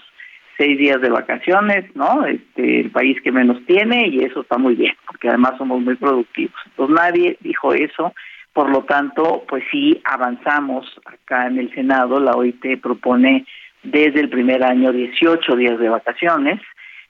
[0.57, 4.75] seis días de vacaciones no este el país que menos tiene y eso está muy
[4.75, 8.13] bien porque además somos muy productivos entonces nadie dijo eso.
[8.53, 12.19] Por lo tanto pues sí avanzamos acá en el senado.
[12.19, 13.45] La OIT propone
[13.91, 16.61] desde el primer año 18 días de vacaciones.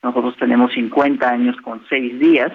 [0.04, 2.52] Nosotros tenemos 50 años con 6 días.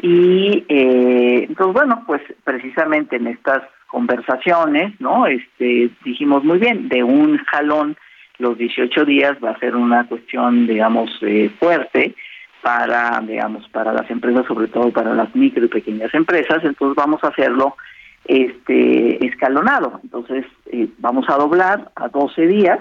[0.00, 5.26] Y eh, entonces, bueno, pues precisamente en estas conversaciones, ¿no?
[5.26, 7.96] Este, dijimos muy bien, de un jalón
[8.38, 12.14] los 18 días va a ser una cuestión, digamos, eh, fuerte
[12.62, 16.64] para, digamos, para las empresas, sobre todo para las micro y pequeñas empresas.
[16.64, 17.76] Entonces vamos a hacerlo
[18.24, 20.00] este escalonado.
[20.02, 22.80] Entonces eh, vamos a doblar a 12 días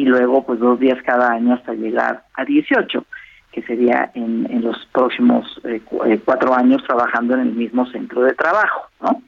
[0.00, 3.04] y luego pues dos días cada año hasta llegar a 18,
[3.52, 8.22] que sería en, en los próximos eh, eh, cuatro años trabajando en el mismo centro
[8.22, 9.22] de trabajo, ¿no?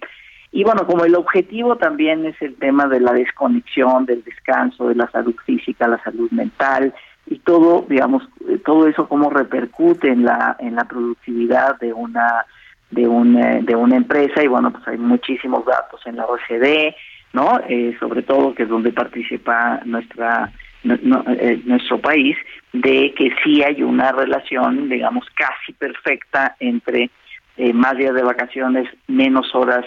[0.51, 4.95] Y bueno, como el objetivo también es el tema de la desconexión, del descanso, de
[4.95, 6.95] la salud física, la salud mental
[7.27, 12.47] y todo, digamos, eh, todo eso cómo repercute en la en la productividad de una
[12.91, 16.97] de una de una empresa y bueno, pues hay muchísimos datos en la OCDE,
[17.33, 17.61] ¿no?
[17.69, 20.53] Eh, sobre todo que es donde participa nuestra
[20.85, 22.37] eh, nuestro país
[22.73, 27.11] de que sí hay una relación, digamos, casi perfecta entre
[27.75, 29.85] más días de vacaciones, menos horas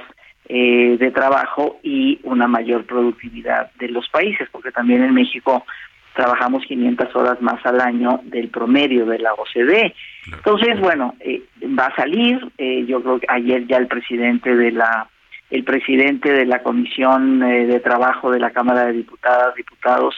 [0.47, 5.65] eh, de trabajo y una mayor productividad de los países, porque también en México
[6.13, 9.95] trabajamos 500 horas más al año del promedio de la OCDE.
[10.31, 14.71] Entonces, bueno, eh, va a salir, eh, yo creo que ayer ya el presidente de
[14.71, 15.09] la
[15.49, 20.15] el presidente de la Comisión de Trabajo de la Cámara de Diputadas, Diputados,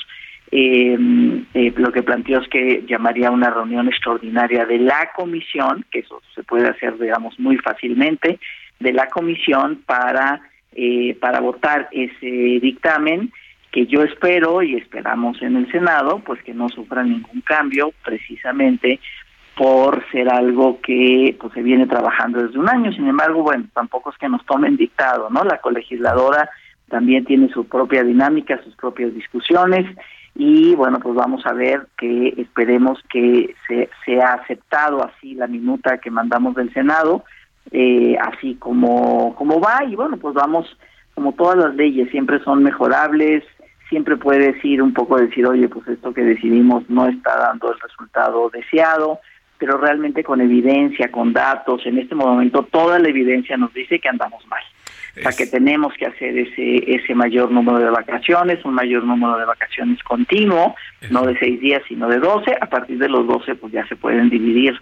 [0.52, 6.44] lo que planteó es que llamaría una reunión extraordinaria de la comisión, que eso se
[6.44, 8.40] puede hacer, digamos, muy fácilmente,
[8.80, 10.42] de la comisión para,
[10.74, 13.32] eh, para votar ese dictamen
[13.72, 19.00] que yo espero y esperamos en el Senado, pues que no sufra ningún cambio precisamente
[19.58, 22.92] por ser algo que pues se viene trabajando desde un año.
[22.92, 25.44] Sin embargo, bueno, tampoco es que nos tomen dictado, ¿no?
[25.44, 26.50] La colegisladora
[26.90, 29.86] también tiene su propia dinámica, sus propias discusiones
[30.36, 35.98] y bueno, pues vamos a ver que esperemos que se sea aceptado así la minuta
[35.98, 37.24] que mandamos del Senado
[37.72, 40.78] eh, así como, como va y bueno, pues vamos,
[41.16, 43.44] como todas las leyes, siempre son mejorables,
[43.90, 47.80] siempre puedes ir un poco decir, oye, pues esto que decidimos no está dando el
[47.80, 49.20] resultado deseado,
[49.58, 54.10] pero realmente con evidencia, con datos, en este momento toda la evidencia nos dice que
[54.10, 54.64] andamos mal.
[55.18, 59.36] O sea, que tenemos que hacer ese, ese mayor número de vacaciones, un mayor número
[59.38, 60.76] de vacaciones continuo,
[61.10, 62.56] no de seis días, sino de doce.
[62.62, 64.80] A partir de los doce, pues ya se pueden dividir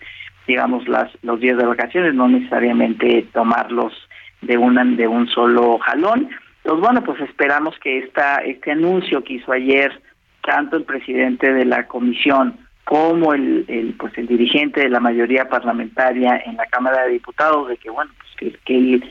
[0.48, 3.94] digamos, las, los días de vacaciones, no necesariamente tomarlos
[4.42, 6.30] de, una, de un solo jalón.
[6.64, 10.02] Pues bueno, pues esperamos que esta, este anuncio que hizo ayer
[10.44, 15.50] tanto el presidente de la comisión como el, el pues el dirigente de la mayoría
[15.50, 19.02] parlamentaria en la Cámara de Diputados de que bueno pues que, que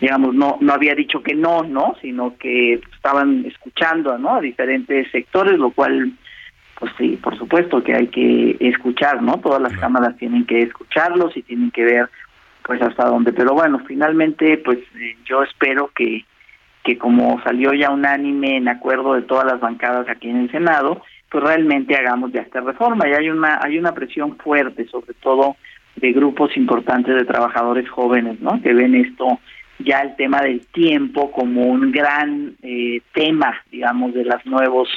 [0.00, 5.10] digamos no no había dicho que no no sino que estaban escuchando no a diferentes
[5.10, 6.12] sectores lo cual
[6.78, 9.38] pues sí, por supuesto que hay que escuchar, ¿no?
[9.38, 12.10] Todas las cámaras tienen que escucharlos y tienen que ver
[12.62, 13.32] pues hasta dónde.
[13.32, 16.24] Pero bueno, finalmente pues eh, yo espero que,
[16.82, 21.02] que como salió ya unánime en acuerdo de todas las bancadas aquí en el Senado,
[21.34, 23.08] pues realmente hagamos ya esta reforma.
[23.08, 25.56] Y hay una, hay una presión fuerte, sobre todo
[25.96, 28.62] de grupos importantes de trabajadores jóvenes, ¿no?
[28.62, 29.40] Que ven esto
[29.80, 34.88] ya el tema del tiempo como un gran eh, tema, digamos, de las nuevos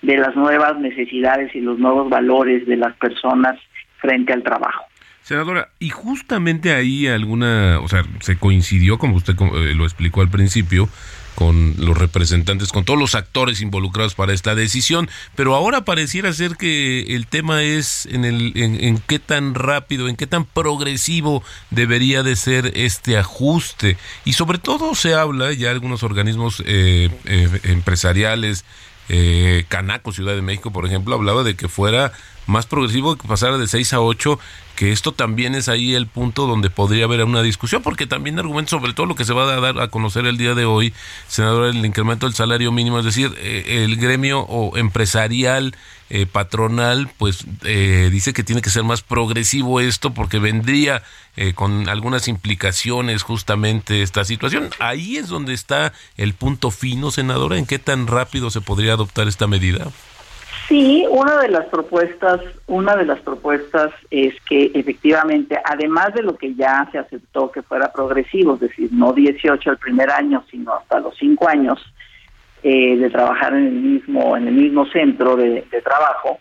[0.00, 3.60] de las nuevas necesidades y los nuevos valores de las personas
[3.98, 4.84] frente al trabajo.
[5.20, 10.30] Senadora, y justamente ahí alguna, o sea, se coincidió, como usted eh, lo explicó al
[10.30, 10.88] principio,
[11.34, 16.56] con los representantes, con todos los actores involucrados para esta decisión, pero ahora pareciera ser
[16.56, 22.22] que el tema es en, el, en, qué tan rápido, en qué tan progresivo debería
[22.22, 23.96] de ser este ajuste.
[24.24, 28.64] Y sobre todo se habla, ya algunos organismos eh, eh, empresariales,
[29.08, 32.12] eh, Canaco, Ciudad de México, por ejemplo, hablaba de que fuera
[32.46, 34.38] más progresivo, que pasara de 6 a 8,
[34.76, 38.70] que esto también es ahí el punto donde podría haber una discusión, porque también argumento
[38.70, 40.92] sobre todo lo que se va a dar a conocer el día de hoy,
[41.28, 45.74] senador, el incremento del salario mínimo, es decir, eh, el gremio o empresarial
[46.14, 51.02] eh, patronal, pues eh, dice que tiene que ser más progresivo esto porque vendría
[51.36, 54.68] eh, con algunas implicaciones justamente esta situación.
[54.78, 59.26] Ahí es donde está el punto fino, senadora, en qué tan rápido se podría adoptar
[59.26, 59.90] esta medida.
[60.68, 66.36] Sí, una de las propuestas, una de las propuestas es que efectivamente, además de lo
[66.36, 70.74] que ya se aceptó que fuera progresivo, es decir, no 18 al primer año, sino
[70.74, 71.80] hasta los 5 años,
[72.64, 76.38] eh, de trabajar en el mismo en el mismo centro de, trabajo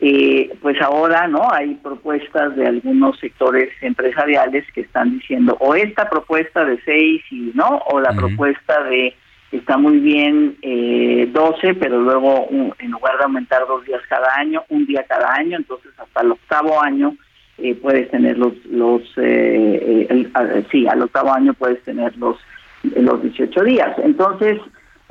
[0.00, 6.10] eh, pues ahora no hay propuestas de algunos sectores empresariales que están diciendo o esta
[6.10, 9.16] propuesta de seis y no o la propuesta de
[9.52, 14.64] está muy bien eh, 12 pero luego en lugar de aumentar dos días cada año
[14.70, 17.16] un día cada año entonces hasta el octavo año
[17.58, 20.28] eh, puedes tener los los eh,
[20.70, 22.36] sí al octavo año puedes tener los
[22.82, 23.96] los 18 días.
[23.98, 24.58] Entonces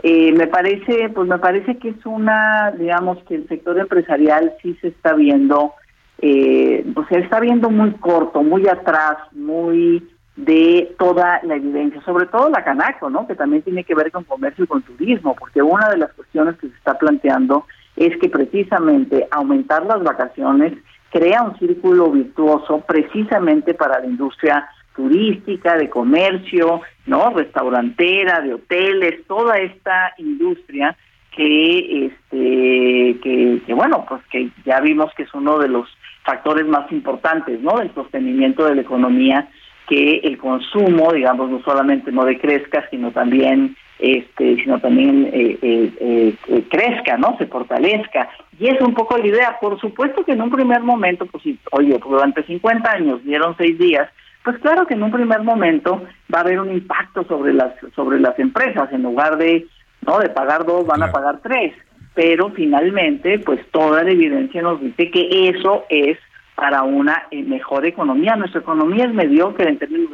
[0.04, 4.78] eh, me parece, pues me parece que es una, digamos, que el sector empresarial sí
[4.82, 5.74] se está viendo,
[6.20, 12.26] eh, pues se está viendo muy corto, muy atrás, muy de toda la evidencia, sobre
[12.26, 13.28] todo la Canaco, ¿no?
[13.28, 16.56] Que también tiene que ver con comercio y con turismo, porque una de las cuestiones
[16.58, 17.66] que se está planteando
[17.96, 20.74] es que precisamente aumentar las vacaciones
[21.12, 27.32] crea un círculo virtuoso precisamente para la industria turística, de comercio, ¿no?
[27.32, 30.96] Restaurantera, de hoteles, toda esta industria
[31.36, 35.88] que este que, que bueno, pues que ya vimos que es uno de los
[36.24, 37.78] factores más importantes, ¿no?
[37.78, 39.50] del sostenimiento de la economía
[39.92, 46.34] que el consumo, digamos, no solamente no decrezca, sino también este, sino también eh, eh,
[46.48, 47.36] eh, crezca, ¿no?
[47.38, 48.30] Se fortalezca.
[48.58, 49.58] Y es un poco la idea.
[49.60, 53.78] Por supuesto que en un primer momento, pues, si, oye, durante 50 años dieron seis
[53.78, 54.10] días,
[54.46, 58.18] pues claro que en un primer momento va a haber un impacto sobre las sobre
[58.20, 58.92] las empresas.
[58.94, 59.68] En lugar de
[60.08, 61.74] no de pagar dos, van a pagar tres.
[62.16, 66.18] Pero finalmente, pues toda la evidencia nos dice que eso es
[66.62, 68.36] para una mejor economía.
[68.36, 70.12] Nuestra economía es mediocre en términos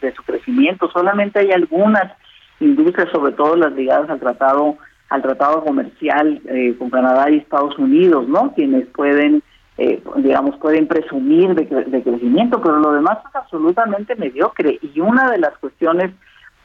[0.00, 0.90] de su crecimiento.
[0.90, 2.12] Solamente hay algunas
[2.58, 4.78] industrias, sobre todo las ligadas al tratado
[5.10, 8.52] al tratado comercial eh, con Canadá y Estados Unidos, ¿no?
[8.54, 9.44] Quienes pueden,
[9.78, 14.80] eh, digamos, pueden presumir de, de, crecimiento, pero lo demás es absolutamente mediocre.
[14.82, 16.10] Y una de las cuestiones,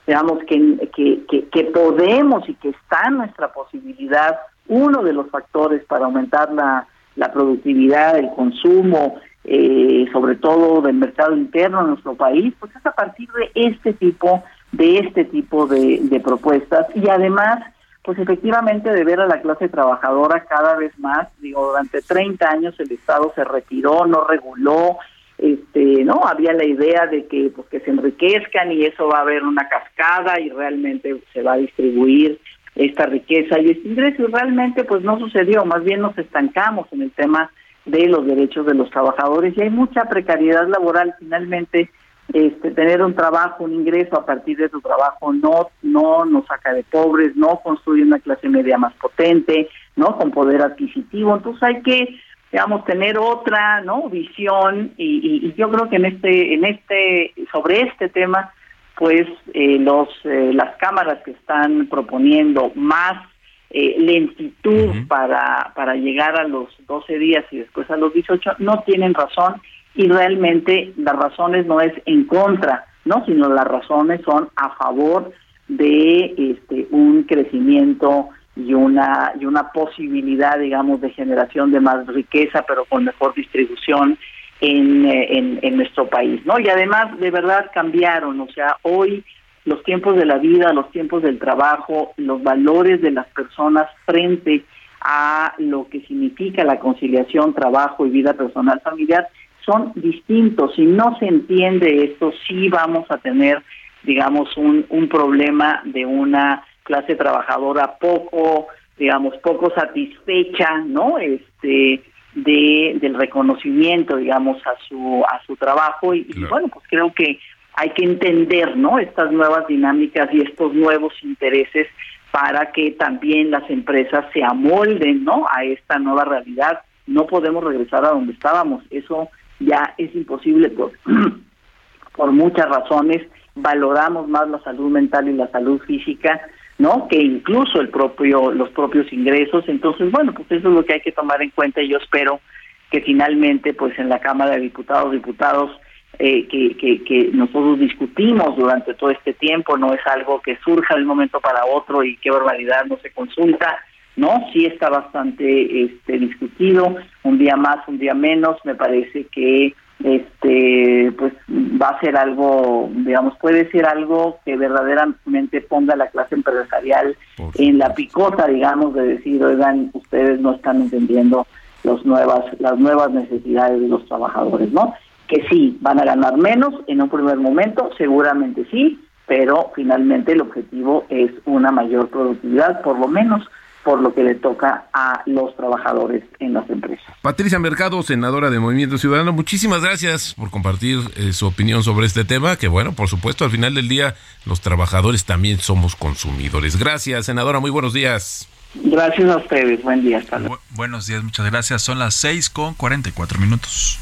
[0.07, 5.85] digamos, que, que, que, podemos y que está en nuestra posibilidad, uno de los factores
[5.85, 12.15] para aumentar la, la productividad, el consumo, eh, sobre todo del mercado interno en nuestro
[12.15, 16.87] país, pues es a partir de este tipo de este tipo de, de propuestas.
[16.95, 17.59] Y además
[18.03, 22.79] pues efectivamente de ver a la clase trabajadora cada vez más, digo, durante 30 años
[22.79, 24.97] el Estado se retiró, no reguló,
[25.37, 29.21] este, no, había la idea de que pues que se enriquezcan y eso va a
[29.21, 32.39] haber una cascada y realmente se va a distribuir
[32.75, 33.59] esta riqueza.
[33.59, 37.51] Y este ingreso y realmente pues no sucedió, más bien nos estancamos en el tema
[37.85, 39.57] de los derechos de los trabajadores.
[39.57, 41.89] Y hay mucha precariedad laboral finalmente
[42.33, 46.73] este, tener un trabajo, un ingreso a partir de tu trabajo no no nos saca
[46.73, 49.67] de pobres, no construye una clase media más potente,
[49.97, 51.35] no con poder adquisitivo.
[51.35, 52.19] Entonces hay que
[52.51, 54.93] digamos tener otra no visión.
[54.97, 58.53] Y, y, yo creo que en este en este sobre este tema
[59.01, 59.25] pues
[59.55, 63.27] eh, los eh, las cámaras que están proponiendo más
[63.71, 68.83] eh, lentitud para para llegar a los 12 días y después a los 18 no
[68.85, 69.59] tienen razón
[69.95, 73.25] y realmente las razones no es en contra, ¿no?
[73.25, 75.31] Sino las razones son a favor
[75.67, 82.63] de este un crecimiento y una y una posibilidad, digamos, de generación de más riqueza,
[82.67, 84.19] pero con mejor distribución
[84.61, 86.59] en, en, en nuestro país, ¿no?
[86.59, 89.23] Y además, de verdad cambiaron, o sea, hoy
[89.65, 94.63] los tiempos de la vida, los tiempos del trabajo, los valores de las personas frente
[95.01, 99.27] a lo que significa la conciliación trabajo y vida personal familiar
[99.65, 100.75] son distintos.
[100.75, 103.61] Si no se entiende esto, sí vamos a tener,
[104.03, 111.17] digamos, un, un problema de una clase trabajadora poco, digamos, poco satisfecha, ¿no?
[111.17, 112.03] Este
[112.35, 117.39] de del reconocimiento, digamos, a su a su trabajo y, bueno, pues creo que
[117.73, 118.99] hay que entender, ¿no?
[118.99, 121.87] Estas nuevas dinámicas y estos nuevos intereses
[122.31, 125.45] para que también las empresas se amolden, ¿no?
[125.53, 126.81] A esta nueva realidad.
[127.07, 128.83] No podemos regresar a donde estábamos.
[128.89, 129.29] Eso
[129.59, 130.93] ya es imposible por,
[132.15, 133.27] por muchas razones.
[133.55, 136.41] Valoramos más la salud mental y la salud física,
[136.81, 137.07] ¿no?
[137.07, 139.63] Que incluso el propio, los propios ingresos.
[139.67, 142.41] Entonces, bueno, pues eso es lo que hay que tomar en cuenta y yo espero
[142.89, 145.69] que finalmente, pues en la Cámara de Diputados, diputados,
[146.17, 150.95] eh, que, que, que nosotros discutimos durante todo este tiempo, no es algo que surja
[150.95, 153.77] de un momento para otro y qué barbaridad no se consulta,
[154.15, 154.49] ¿no?
[154.51, 161.11] Sí está bastante este, discutido, un día más, un día menos, me parece que este
[161.17, 166.35] pues va a ser algo, digamos, puede ser algo que verdaderamente ponga a la clase
[166.35, 167.15] empresarial
[167.55, 171.45] en la picota, digamos, de decir, oigan, ustedes no están entendiendo
[171.83, 174.93] los nuevas, las nuevas necesidades de los trabajadores, ¿no?
[175.27, 180.41] Que sí, van a ganar menos en un primer momento, seguramente sí, pero finalmente el
[180.41, 183.47] objetivo es una mayor productividad, por lo menos
[183.83, 187.05] por lo que le toca a los trabajadores en las empresas.
[187.21, 192.23] Patricia Mercado, senadora de Movimiento Ciudadano, muchísimas gracias por compartir eh, su opinión sobre este
[192.23, 194.15] tema, que bueno, por supuesto, al final del día
[194.45, 196.77] los trabajadores también somos consumidores.
[196.77, 198.47] Gracias, senadora, muy buenos días.
[198.73, 200.19] Gracias a ustedes, buen día.
[200.19, 200.39] Hasta
[200.71, 201.81] buenos días, muchas gracias.
[201.81, 203.99] Son las 6 con 44 minutos.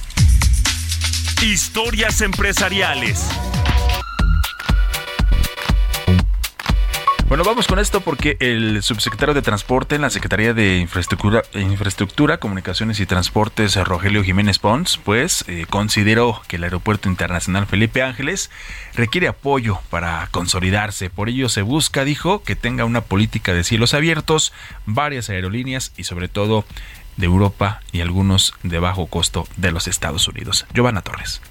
[1.41, 3.29] Historias empresariales.
[7.29, 12.39] Bueno, vamos con esto porque el subsecretario de Transporte en la Secretaría de Infraestructura, Infraestructura
[12.39, 18.49] Comunicaciones y Transportes, Rogelio Jiménez Pons, pues eh, consideró que el Aeropuerto Internacional Felipe Ángeles
[18.95, 21.11] requiere apoyo para consolidarse.
[21.11, 24.51] Por ello se busca, dijo, que tenga una política de cielos abiertos,
[24.87, 26.65] varias aerolíneas y sobre todo
[27.17, 30.65] de Europa y algunos de bajo costo de los Estados Unidos.
[30.73, 31.41] Giovanna Torres.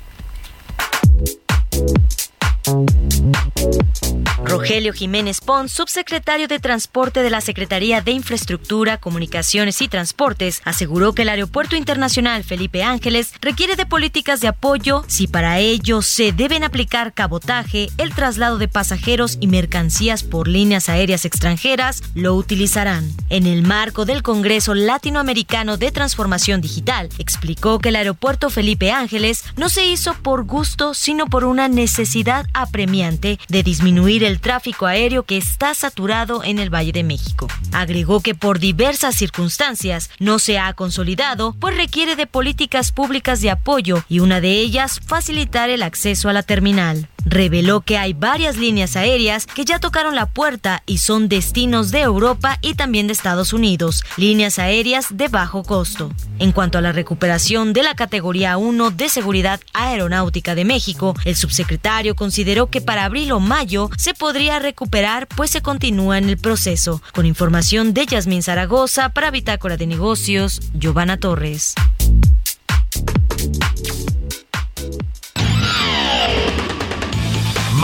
[4.45, 11.13] Rogelio Jiménez Pons, subsecretario de Transporte de la Secretaría de Infraestructura, Comunicaciones y Transportes, aseguró
[11.13, 16.33] que el Aeropuerto Internacional Felipe Ángeles requiere de políticas de apoyo si para ello se
[16.33, 23.11] deben aplicar cabotaje, el traslado de pasajeros y mercancías por líneas aéreas extranjeras, lo utilizarán.
[23.29, 29.45] En el marco del Congreso Latinoamericano de Transformación Digital, explicó que el Aeropuerto Felipe Ángeles
[29.57, 35.23] no se hizo por gusto, sino por una necesidad apremiante de disminuir el tráfico aéreo
[35.23, 37.49] que está saturado en el Valle de México.
[37.73, 43.51] Agregó que por diversas circunstancias no se ha consolidado, pues requiere de políticas públicas de
[43.51, 48.57] apoyo y una de ellas facilitar el acceso a la terminal reveló que hay varias
[48.57, 53.13] líneas aéreas que ya tocaron la puerta y son destinos de Europa y también de
[53.13, 56.11] Estados Unidos, líneas aéreas de bajo costo.
[56.39, 61.37] En cuanto a la recuperación de la categoría 1 de seguridad aeronáutica de México, el
[61.37, 66.39] subsecretario consideró que para abril o mayo se podría recuperar pues se continúa en el
[66.39, 67.03] proceso.
[67.13, 71.75] Con información de Yasmín Zaragoza para Bitácora de Negocios, Giovanna Torres.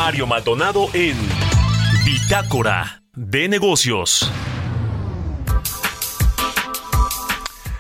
[0.04, 1.16] Mario Maldonado en
[2.04, 4.30] Bitácora de Negocios.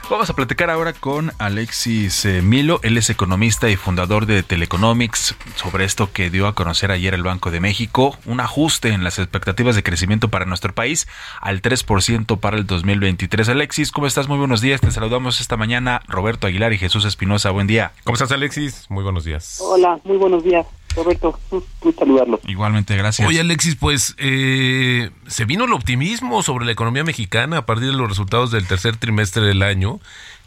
[0.08, 5.36] Vamos a platicar ahora con Alexis eh, Milo, él es economista y fundador de Teleconomics,
[5.56, 9.18] sobre esto que dio a conocer ayer el Banco de México, un ajuste en las
[9.18, 11.06] expectativas de crecimiento para nuestro país
[11.42, 13.50] al 3% para el 2023.
[13.50, 14.28] Alexis, ¿cómo estás?
[14.28, 17.92] Muy buenos días, te saludamos esta mañana Roberto Aguilar y Jesús Espinosa, buen día.
[18.04, 18.86] ¿Cómo estás Alexis?
[18.88, 19.58] Muy buenos días.
[19.60, 20.64] Hola, muy buenos días.
[20.94, 22.40] Roberto, un saludarlo.
[22.46, 23.26] Igualmente, gracias.
[23.26, 27.96] Oye, Alexis, pues eh, se vino el optimismo sobre la economía mexicana a partir de
[27.96, 30.00] los resultados del tercer trimestre del año.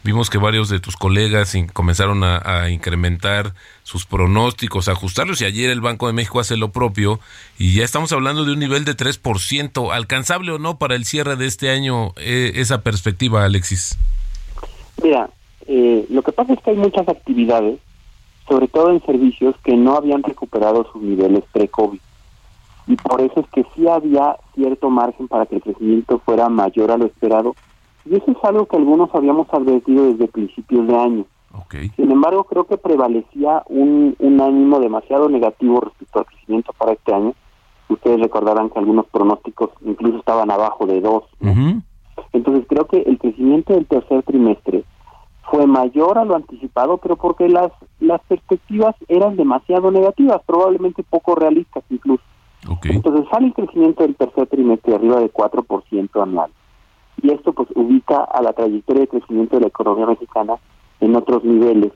[0.04, 5.70] Vimos que varios de tus colegas comenzaron a, incrementar sus pronósticos, a ajustarlos y ayer
[5.70, 7.18] el Banco de México hace lo propio
[7.58, 9.92] y ya estamos hablando de un nivel de 3%.
[9.92, 13.98] ¿Alcanzable o no para el cierre de este año eh, esa perspectiva, Alexis?
[15.02, 15.30] Mira,
[15.66, 17.78] eh, lo que pasa es que hay muchas actividades
[18.48, 22.00] sobre todo en servicios que no habían recuperado sus niveles pre-COVID.
[22.86, 26.90] Y por eso es que sí había cierto margen para que el crecimiento fuera mayor
[26.90, 27.54] a lo esperado.
[28.06, 31.24] Y eso es algo que algunos habíamos advertido desde principios de año.
[31.96, 37.12] Sin embargo, creo que prevalecía un, un ánimo demasiado negativo respecto al crecimiento para este
[37.12, 37.34] año.
[37.88, 41.24] Ustedes recordarán que algunos pronósticos incluso estaban abajo de dos.
[42.32, 44.84] Entonces creo que el crecimiento del tercer trimestre
[45.50, 51.34] fue mayor a lo anticipado, pero porque las, las perspectivas eran demasiado negativas, probablemente poco
[51.34, 52.22] realistas incluso.
[52.84, 56.50] Entonces sale el crecimiento del tercer trimestre arriba de 4% anual.
[57.22, 60.54] Y esto pues ubica a la trayectoria de crecimiento de la economía mexicana
[61.00, 61.92] en otros niveles.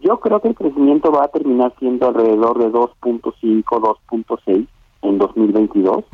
[0.00, 4.66] Yo creo que el crecimiento va a terminar siendo alrededor de 2.5, 2.6
[5.02, 6.04] en 2022,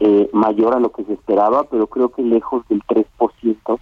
[0.00, 3.78] eh, mayor a lo que se esperaba, pero creo que lejos del 3%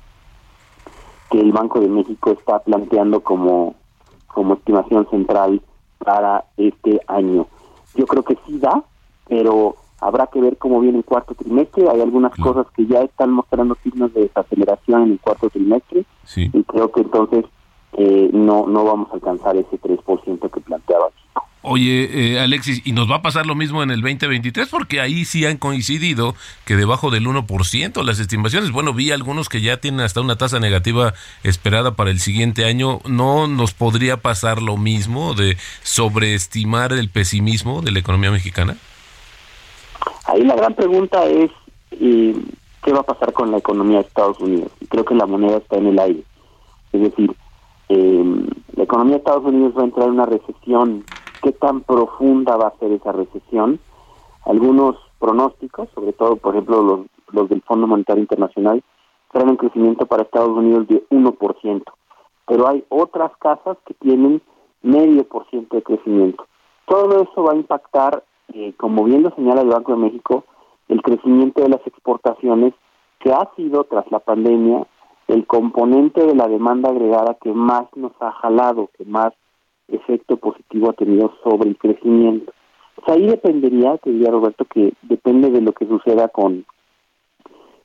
[1.34, 3.74] que el Banco de México está planteando como,
[4.28, 5.60] como estimación central
[5.98, 7.48] para este año.
[7.96, 8.84] Yo creo que sí da,
[9.26, 11.90] pero habrá que ver cómo viene el cuarto trimestre.
[11.90, 16.04] Hay algunas cosas que ya están mostrando signos de desaceleración en el cuarto trimestre
[16.36, 17.44] y creo que entonces
[17.94, 21.08] eh, no no vamos a alcanzar ese 3% que planteaba
[21.66, 24.68] Oye, eh, Alexis, ¿y nos va a pasar lo mismo en el 2023?
[24.68, 26.34] Porque ahí sí han coincidido
[26.66, 28.70] que debajo del 1% las estimaciones.
[28.70, 33.00] Bueno, vi algunos que ya tienen hasta una tasa negativa esperada para el siguiente año.
[33.08, 38.76] ¿No nos podría pasar lo mismo de sobreestimar el pesimismo de la economía mexicana?
[40.26, 41.50] Ahí la gran pregunta es,
[41.98, 44.70] ¿qué va a pasar con la economía de Estados Unidos?
[44.90, 46.22] Creo que la moneda está en el aire.
[46.92, 47.34] Es decir,
[47.88, 48.24] eh,
[48.76, 51.04] la economía de Estados Unidos va a entrar en una recesión
[51.44, 53.78] qué tan profunda va a ser esa recesión.
[54.46, 58.82] Algunos pronósticos, sobre todo, por ejemplo, los, del Fondo Monetario Internacional,
[59.30, 61.82] traen un crecimiento para Estados Unidos de 1%,
[62.46, 64.40] pero hay otras casas que tienen
[64.82, 66.46] medio por ciento de crecimiento.
[66.86, 68.24] Todo eso va a impactar,
[68.54, 70.44] eh, como bien lo señala el Banco de México,
[70.88, 72.72] el crecimiento de las exportaciones,
[73.20, 74.86] que ha sido, tras la pandemia,
[75.28, 79.32] el componente de la demanda agregada que más nos ha jalado, que más
[79.88, 82.52] efecto positivo ha tenido sobre el crecimiento.
[82.96, 86.64] Pues ahí dependería, te diría Roberto, que depende de lo que suceda con,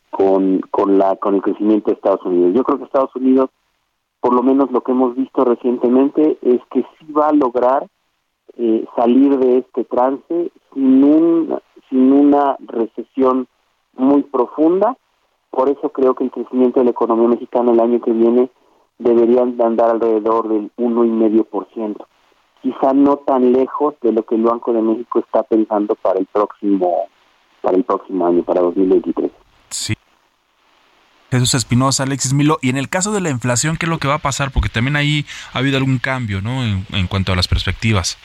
[0.10, 2.54] con, con, la, con el crecimiento de Estados Unidos.
[2.56, 3.50] Yo creo que Estados Unidos,
[4.22, 7.88] por lo menos lo que hemos visto recientemente, es que sí va a lograr
[8.58, 13.48] eh, salir de este trance sin, un, sin una recesión
[13.94, 14.98] muy profunda.
[15.50, 18.50] Por eso creo que el crecimiento de la economía mexicana el año que viene
[19.00, 22.06] deberían de andar alrededor del 1,5%.
[22.62, 26.26] quizá no tan lejos de lo que el Banco de México está pensando para el
[26.26, 27.08] próximo
[27.62, 29.32] para el próximo año, para 2023.
[29.70, 29.94] Sí.
[31.30, 32.58] Jesús Espinosa, Alexis Milo.
[32.62, 34.52] Y en el caso de la inflación, ¿qué es lo que va a pasar?
[34.52, 36.64] Porque también ahí ha habido algún cambio, ¿no?
[36.64, 38.18] En, en cuanto a las perspectivas.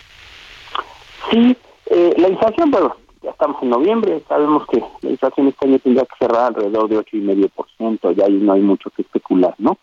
[1.31, 1.57] Sí,
[1.87, 6.05] eh, la inflación, bueno, ya estamos en noviembre, sabemos que la inflación este año tendría
[6.05, 9.79] que cerrar alrededor de 8,5%, ya ahí no hay mucho que especular, ¿no?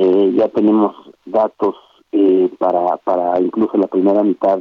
[0.00, 0.94] Eh, ya tenemos
[1.24, 1.74] datos
[2.12, 4.60] eh, para, para incluso la primera mitad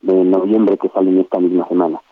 [0.00, 2.02] de noviembre que salen esta misma semana.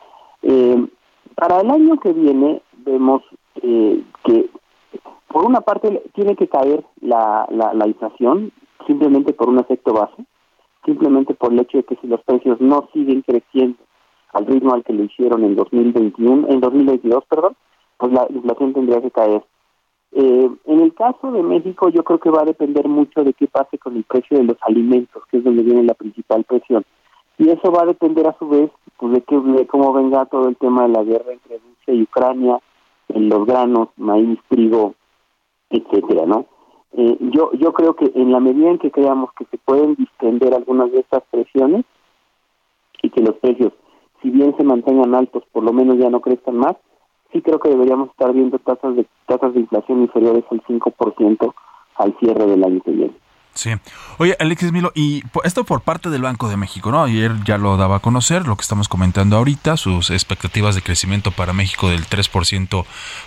[0.42, 0.86] Eh,
[1.34, 3.22] para el año que viene vemos
[3.60, 4.48] eh, que
[5.26, 8.52] por una parte tiene que caer la, la, la inflación
[8.86, 10.24] simplemente por un efecto base,
[10.84, 13.78] simplemente por el hecho de que si los precios no siguen creciendo
[14.32, 17.56] al ritmo al que lo hicieron en 2021, en 2022, perdón,
[17.98, 19.42] pues la inflación tendría que caer.
[20.12, 23.46] Eh, en el caso de México, yo creo que va a depender mucho de qué
[23.46, 26.84] pase con el precio de los alimentos, que es donde viene la principal presión.
[27.38, 30.48] Y eso va a depender a su vez pues, de, que, de cómo venga todo
[30.48, 32.61] el tema de la guerra entre Rusia y Ucrania,
[33.08, 34.94] en los granos, maíz, trigo,
[35.70, 36.46] etcétera, ¿no?
[36.92, 40.52] Eh, yo yo creo que en la medida en que creamos que se pueden distender
[40.54, 41.84] algunas de estas presiones
[43.00, 43.72] y que los precios,
[44.20, 46.76] si bien se mantengan altos, por lo menos ya no crezcan más,
[47.32, 51.54] sí creo que deberíamos estar viendo tasas de tasas de inflación inferiores al 5%
[51.96, 53.14] al cierre del año que viene.
[53.55, 53.72] Sí.
[54.18, 57.05] Oye, Alexis Milo, y esto por parte del Banco de México, ¿no?
[57.05, 61.30] Ayer ya lo daba a conocer, lo que estamos comentando ahorita, sus expectativas de crecimiento
[61.32, 62.84] para México del 3%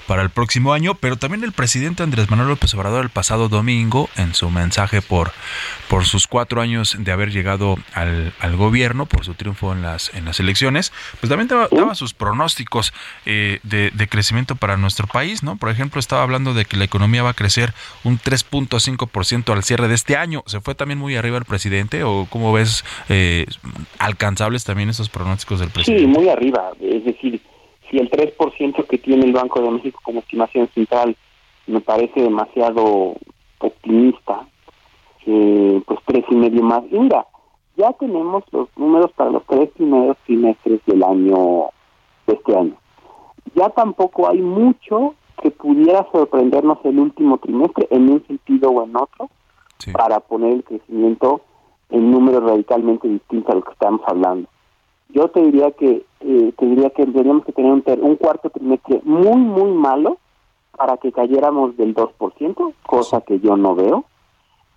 [0.08, 4.10] para el próximo año, pero también el presidente Andrés Manuel López Obrador el pasado domingo,
[4.16, 5.34] en su mensaje por,
[5.90, 10.14] por sus cuatro años de haber llegado al, al gobierno, por su triunfo en las,
[10.14, 12.94] en las elecciones, pues también daba, daba sus pronósticos
[13.26, 15.58] eh, de, de crecimiento para nuestro país, ¿no?
[15.58, 19.88] Por ejemplo, estaba hablando de que la economía va a crecer un 3.5% al cierre
[19.88, 20.44] de este año.
[20.46, 23.46] ¿Se fue también muy arriba el presidente o cómo ves eh,
[24.00, 26.04] alcanzables también esos pronósticos del presidente?
[26.04, 26.72] Sí, muy arriba.
[26.80, 27.42] Es decir,
[27.90, 31.16] si el 3% que tiene el Banco de México como estimación central
[31.68, 33.16] me parece demasiado
[33.60, 34.46] optimista,
[35.26, 36.84] eh, pues tres y medio más.
[36.92, 37.26] Y mira,
[37.78, 41.68] ya tenemos los números para los tres primeros trimestres del año,
[42.28, 42.76] de este año.
[43.56, 48.96] Ya tampoco hay mucho que pudiera sorprendernos el último trimestre en un sentido o en
[48.96, 49.30] otro
[49.92, 51.42] para poner el crecimiento
[51.90, 54.48] en números radicalmente distintos a lo que estamos hablando.
[55.10, 59.02] Yo te diría que eh, te diría que tendríamos que tener un, un cuarto trimestre
[59.04, 60.18] muy muy malo
[60.76, 64.06] para que cayéramos del 2%, cosa que yo no veo,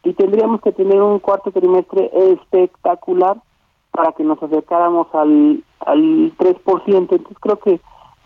[0.04, 3.38] y tendríamos que tener un cuarto trimestre espectacular
[3.90, 6.82] para que nos acercáramos al, al 3%.
[6.86, 7.80] Entonces creo que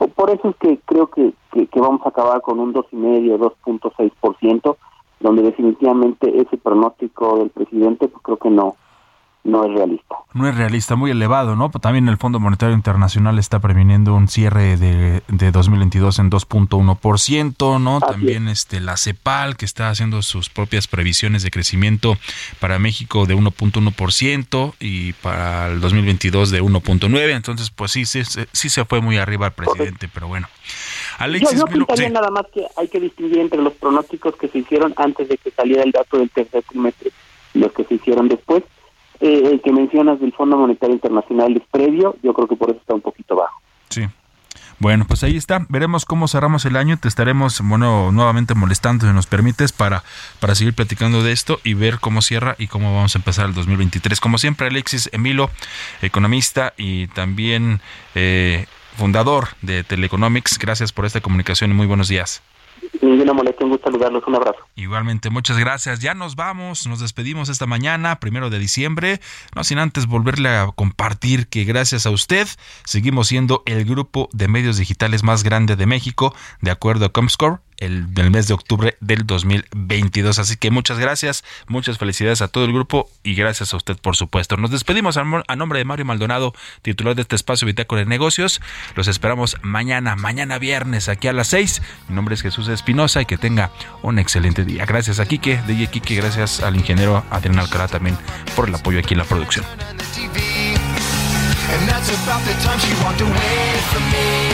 [0.08, 4.76] por eso es que creo que, que, vamos a acabar con un 2,5, 2.6%,
[5.20, 8.76] donde definitivamente ese pronóstico del presidente pues creo que no
[9.42, 10.16] no es realista.
[10.34, 11.70] No es realista, muy elevado, ¿no?
[11.70, 17.96] También el Fondo Monetario Internacional está previniendo un cierre de, de 2022 en 2.1%, ¿no?
[17.96, 18.60] Así También es.
[18.60, 22.16] este la CEPAL que está haciendo sus propias previsiones de crecimiento
[22.60, 28.22] para México de 1.1% y para el 2022 de 1.9, entonces pues sí, sí,
[28.52, 30.48] sí se fue muy arriba el presidente, pero bueno.
[31.18, 32.08] Alexis yo, yo sí.
[32.10, 35.50] nada más que hay que distinguir entre los pronósticos que se hicieron antes de que
[35.50, 37.10] saliera el dato del tercer trimestre
[37.54, 38.62] y los que se hicieron después
[39.20, 42.80] eh, el que mencionas del Fondo Monetario Internacional es previo, yo creo que por eso
[42.80, 43.60] está un poquito bajo.
[43.88, 44.06] Sí.
[44.80, 45.66] Bueno, pues ahí está.
[45.68, 46.96] Veremos cómo cerramos el año.
[46.98, 50.02] Te estaremos, bueno, nuevamente molestando, si nos permites, para,
[50.40, 53.52] para seguir platicando de esto y ver cómo cierra y cómo vamos a empezar el
[53.52, 54.18] 2023.
[54.20, 55.50] Como siempre, Alexis Emilo,
[56.00, 57.80] economista y también
[58.14, 58.64] eh,
[58.96, 60.58] fundador de Teleconomics.
[60.58, 62.42] Gracias por esta comunicación y muy buenos días.
[63.02, 63.66] Ninguna molestia,
[63.96, 64.58] un abrazo.
[64.74, 66.00] Igualmente, muchas gracias.
[66.00, 69.20] Ya nos vamos, nos despedimos esta mañana, primero de diciembre,
[69.54, 72.46] no sin antes volverle a compartir que gracias a usted
[72.84, 77.58] seguimos siendo el grupo de medios digitales más grande de México, de acuerdo a Comscore
[77.80, 80.38] el, del mes de octubre del 2022.
[80.38, 84.16] Así que muchas gracias, muchas felicidades a todo el grupo y gracias a usted, por
[84.16, 84.56] supuesto.
[84.56, 88.60] Nos despedimos a, nombre de Mario Maldonado, titular de este espacio Bitácora de Negocios.
[88.94, 91.82] Los esperamos mañana, mañana viernes, aquí a las 6.
[92.08, 93.70] Mi nombre es Jesús Espinosa y que tenga
[94.02, 94.86] un excelente día.
[94.86, 98.16] Gracias a Quique, DJ Quique, gracias al ingeniero Adrián Alcalá también
[98.54, 99.64] por el apoyo aquí en la producción.
[101.72, 103.62] And that's about the time she walked away
[103.92, 104.50] from me.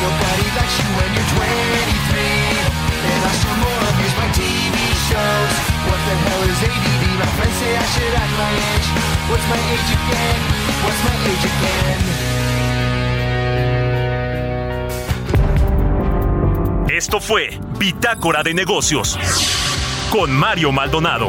[0.00, 2.13] Nobody likes you when you're 23.
[16.96, 19.18] Esto fue Bitácora de Negocios
[20.10, 21.28] con Mario Maldonado.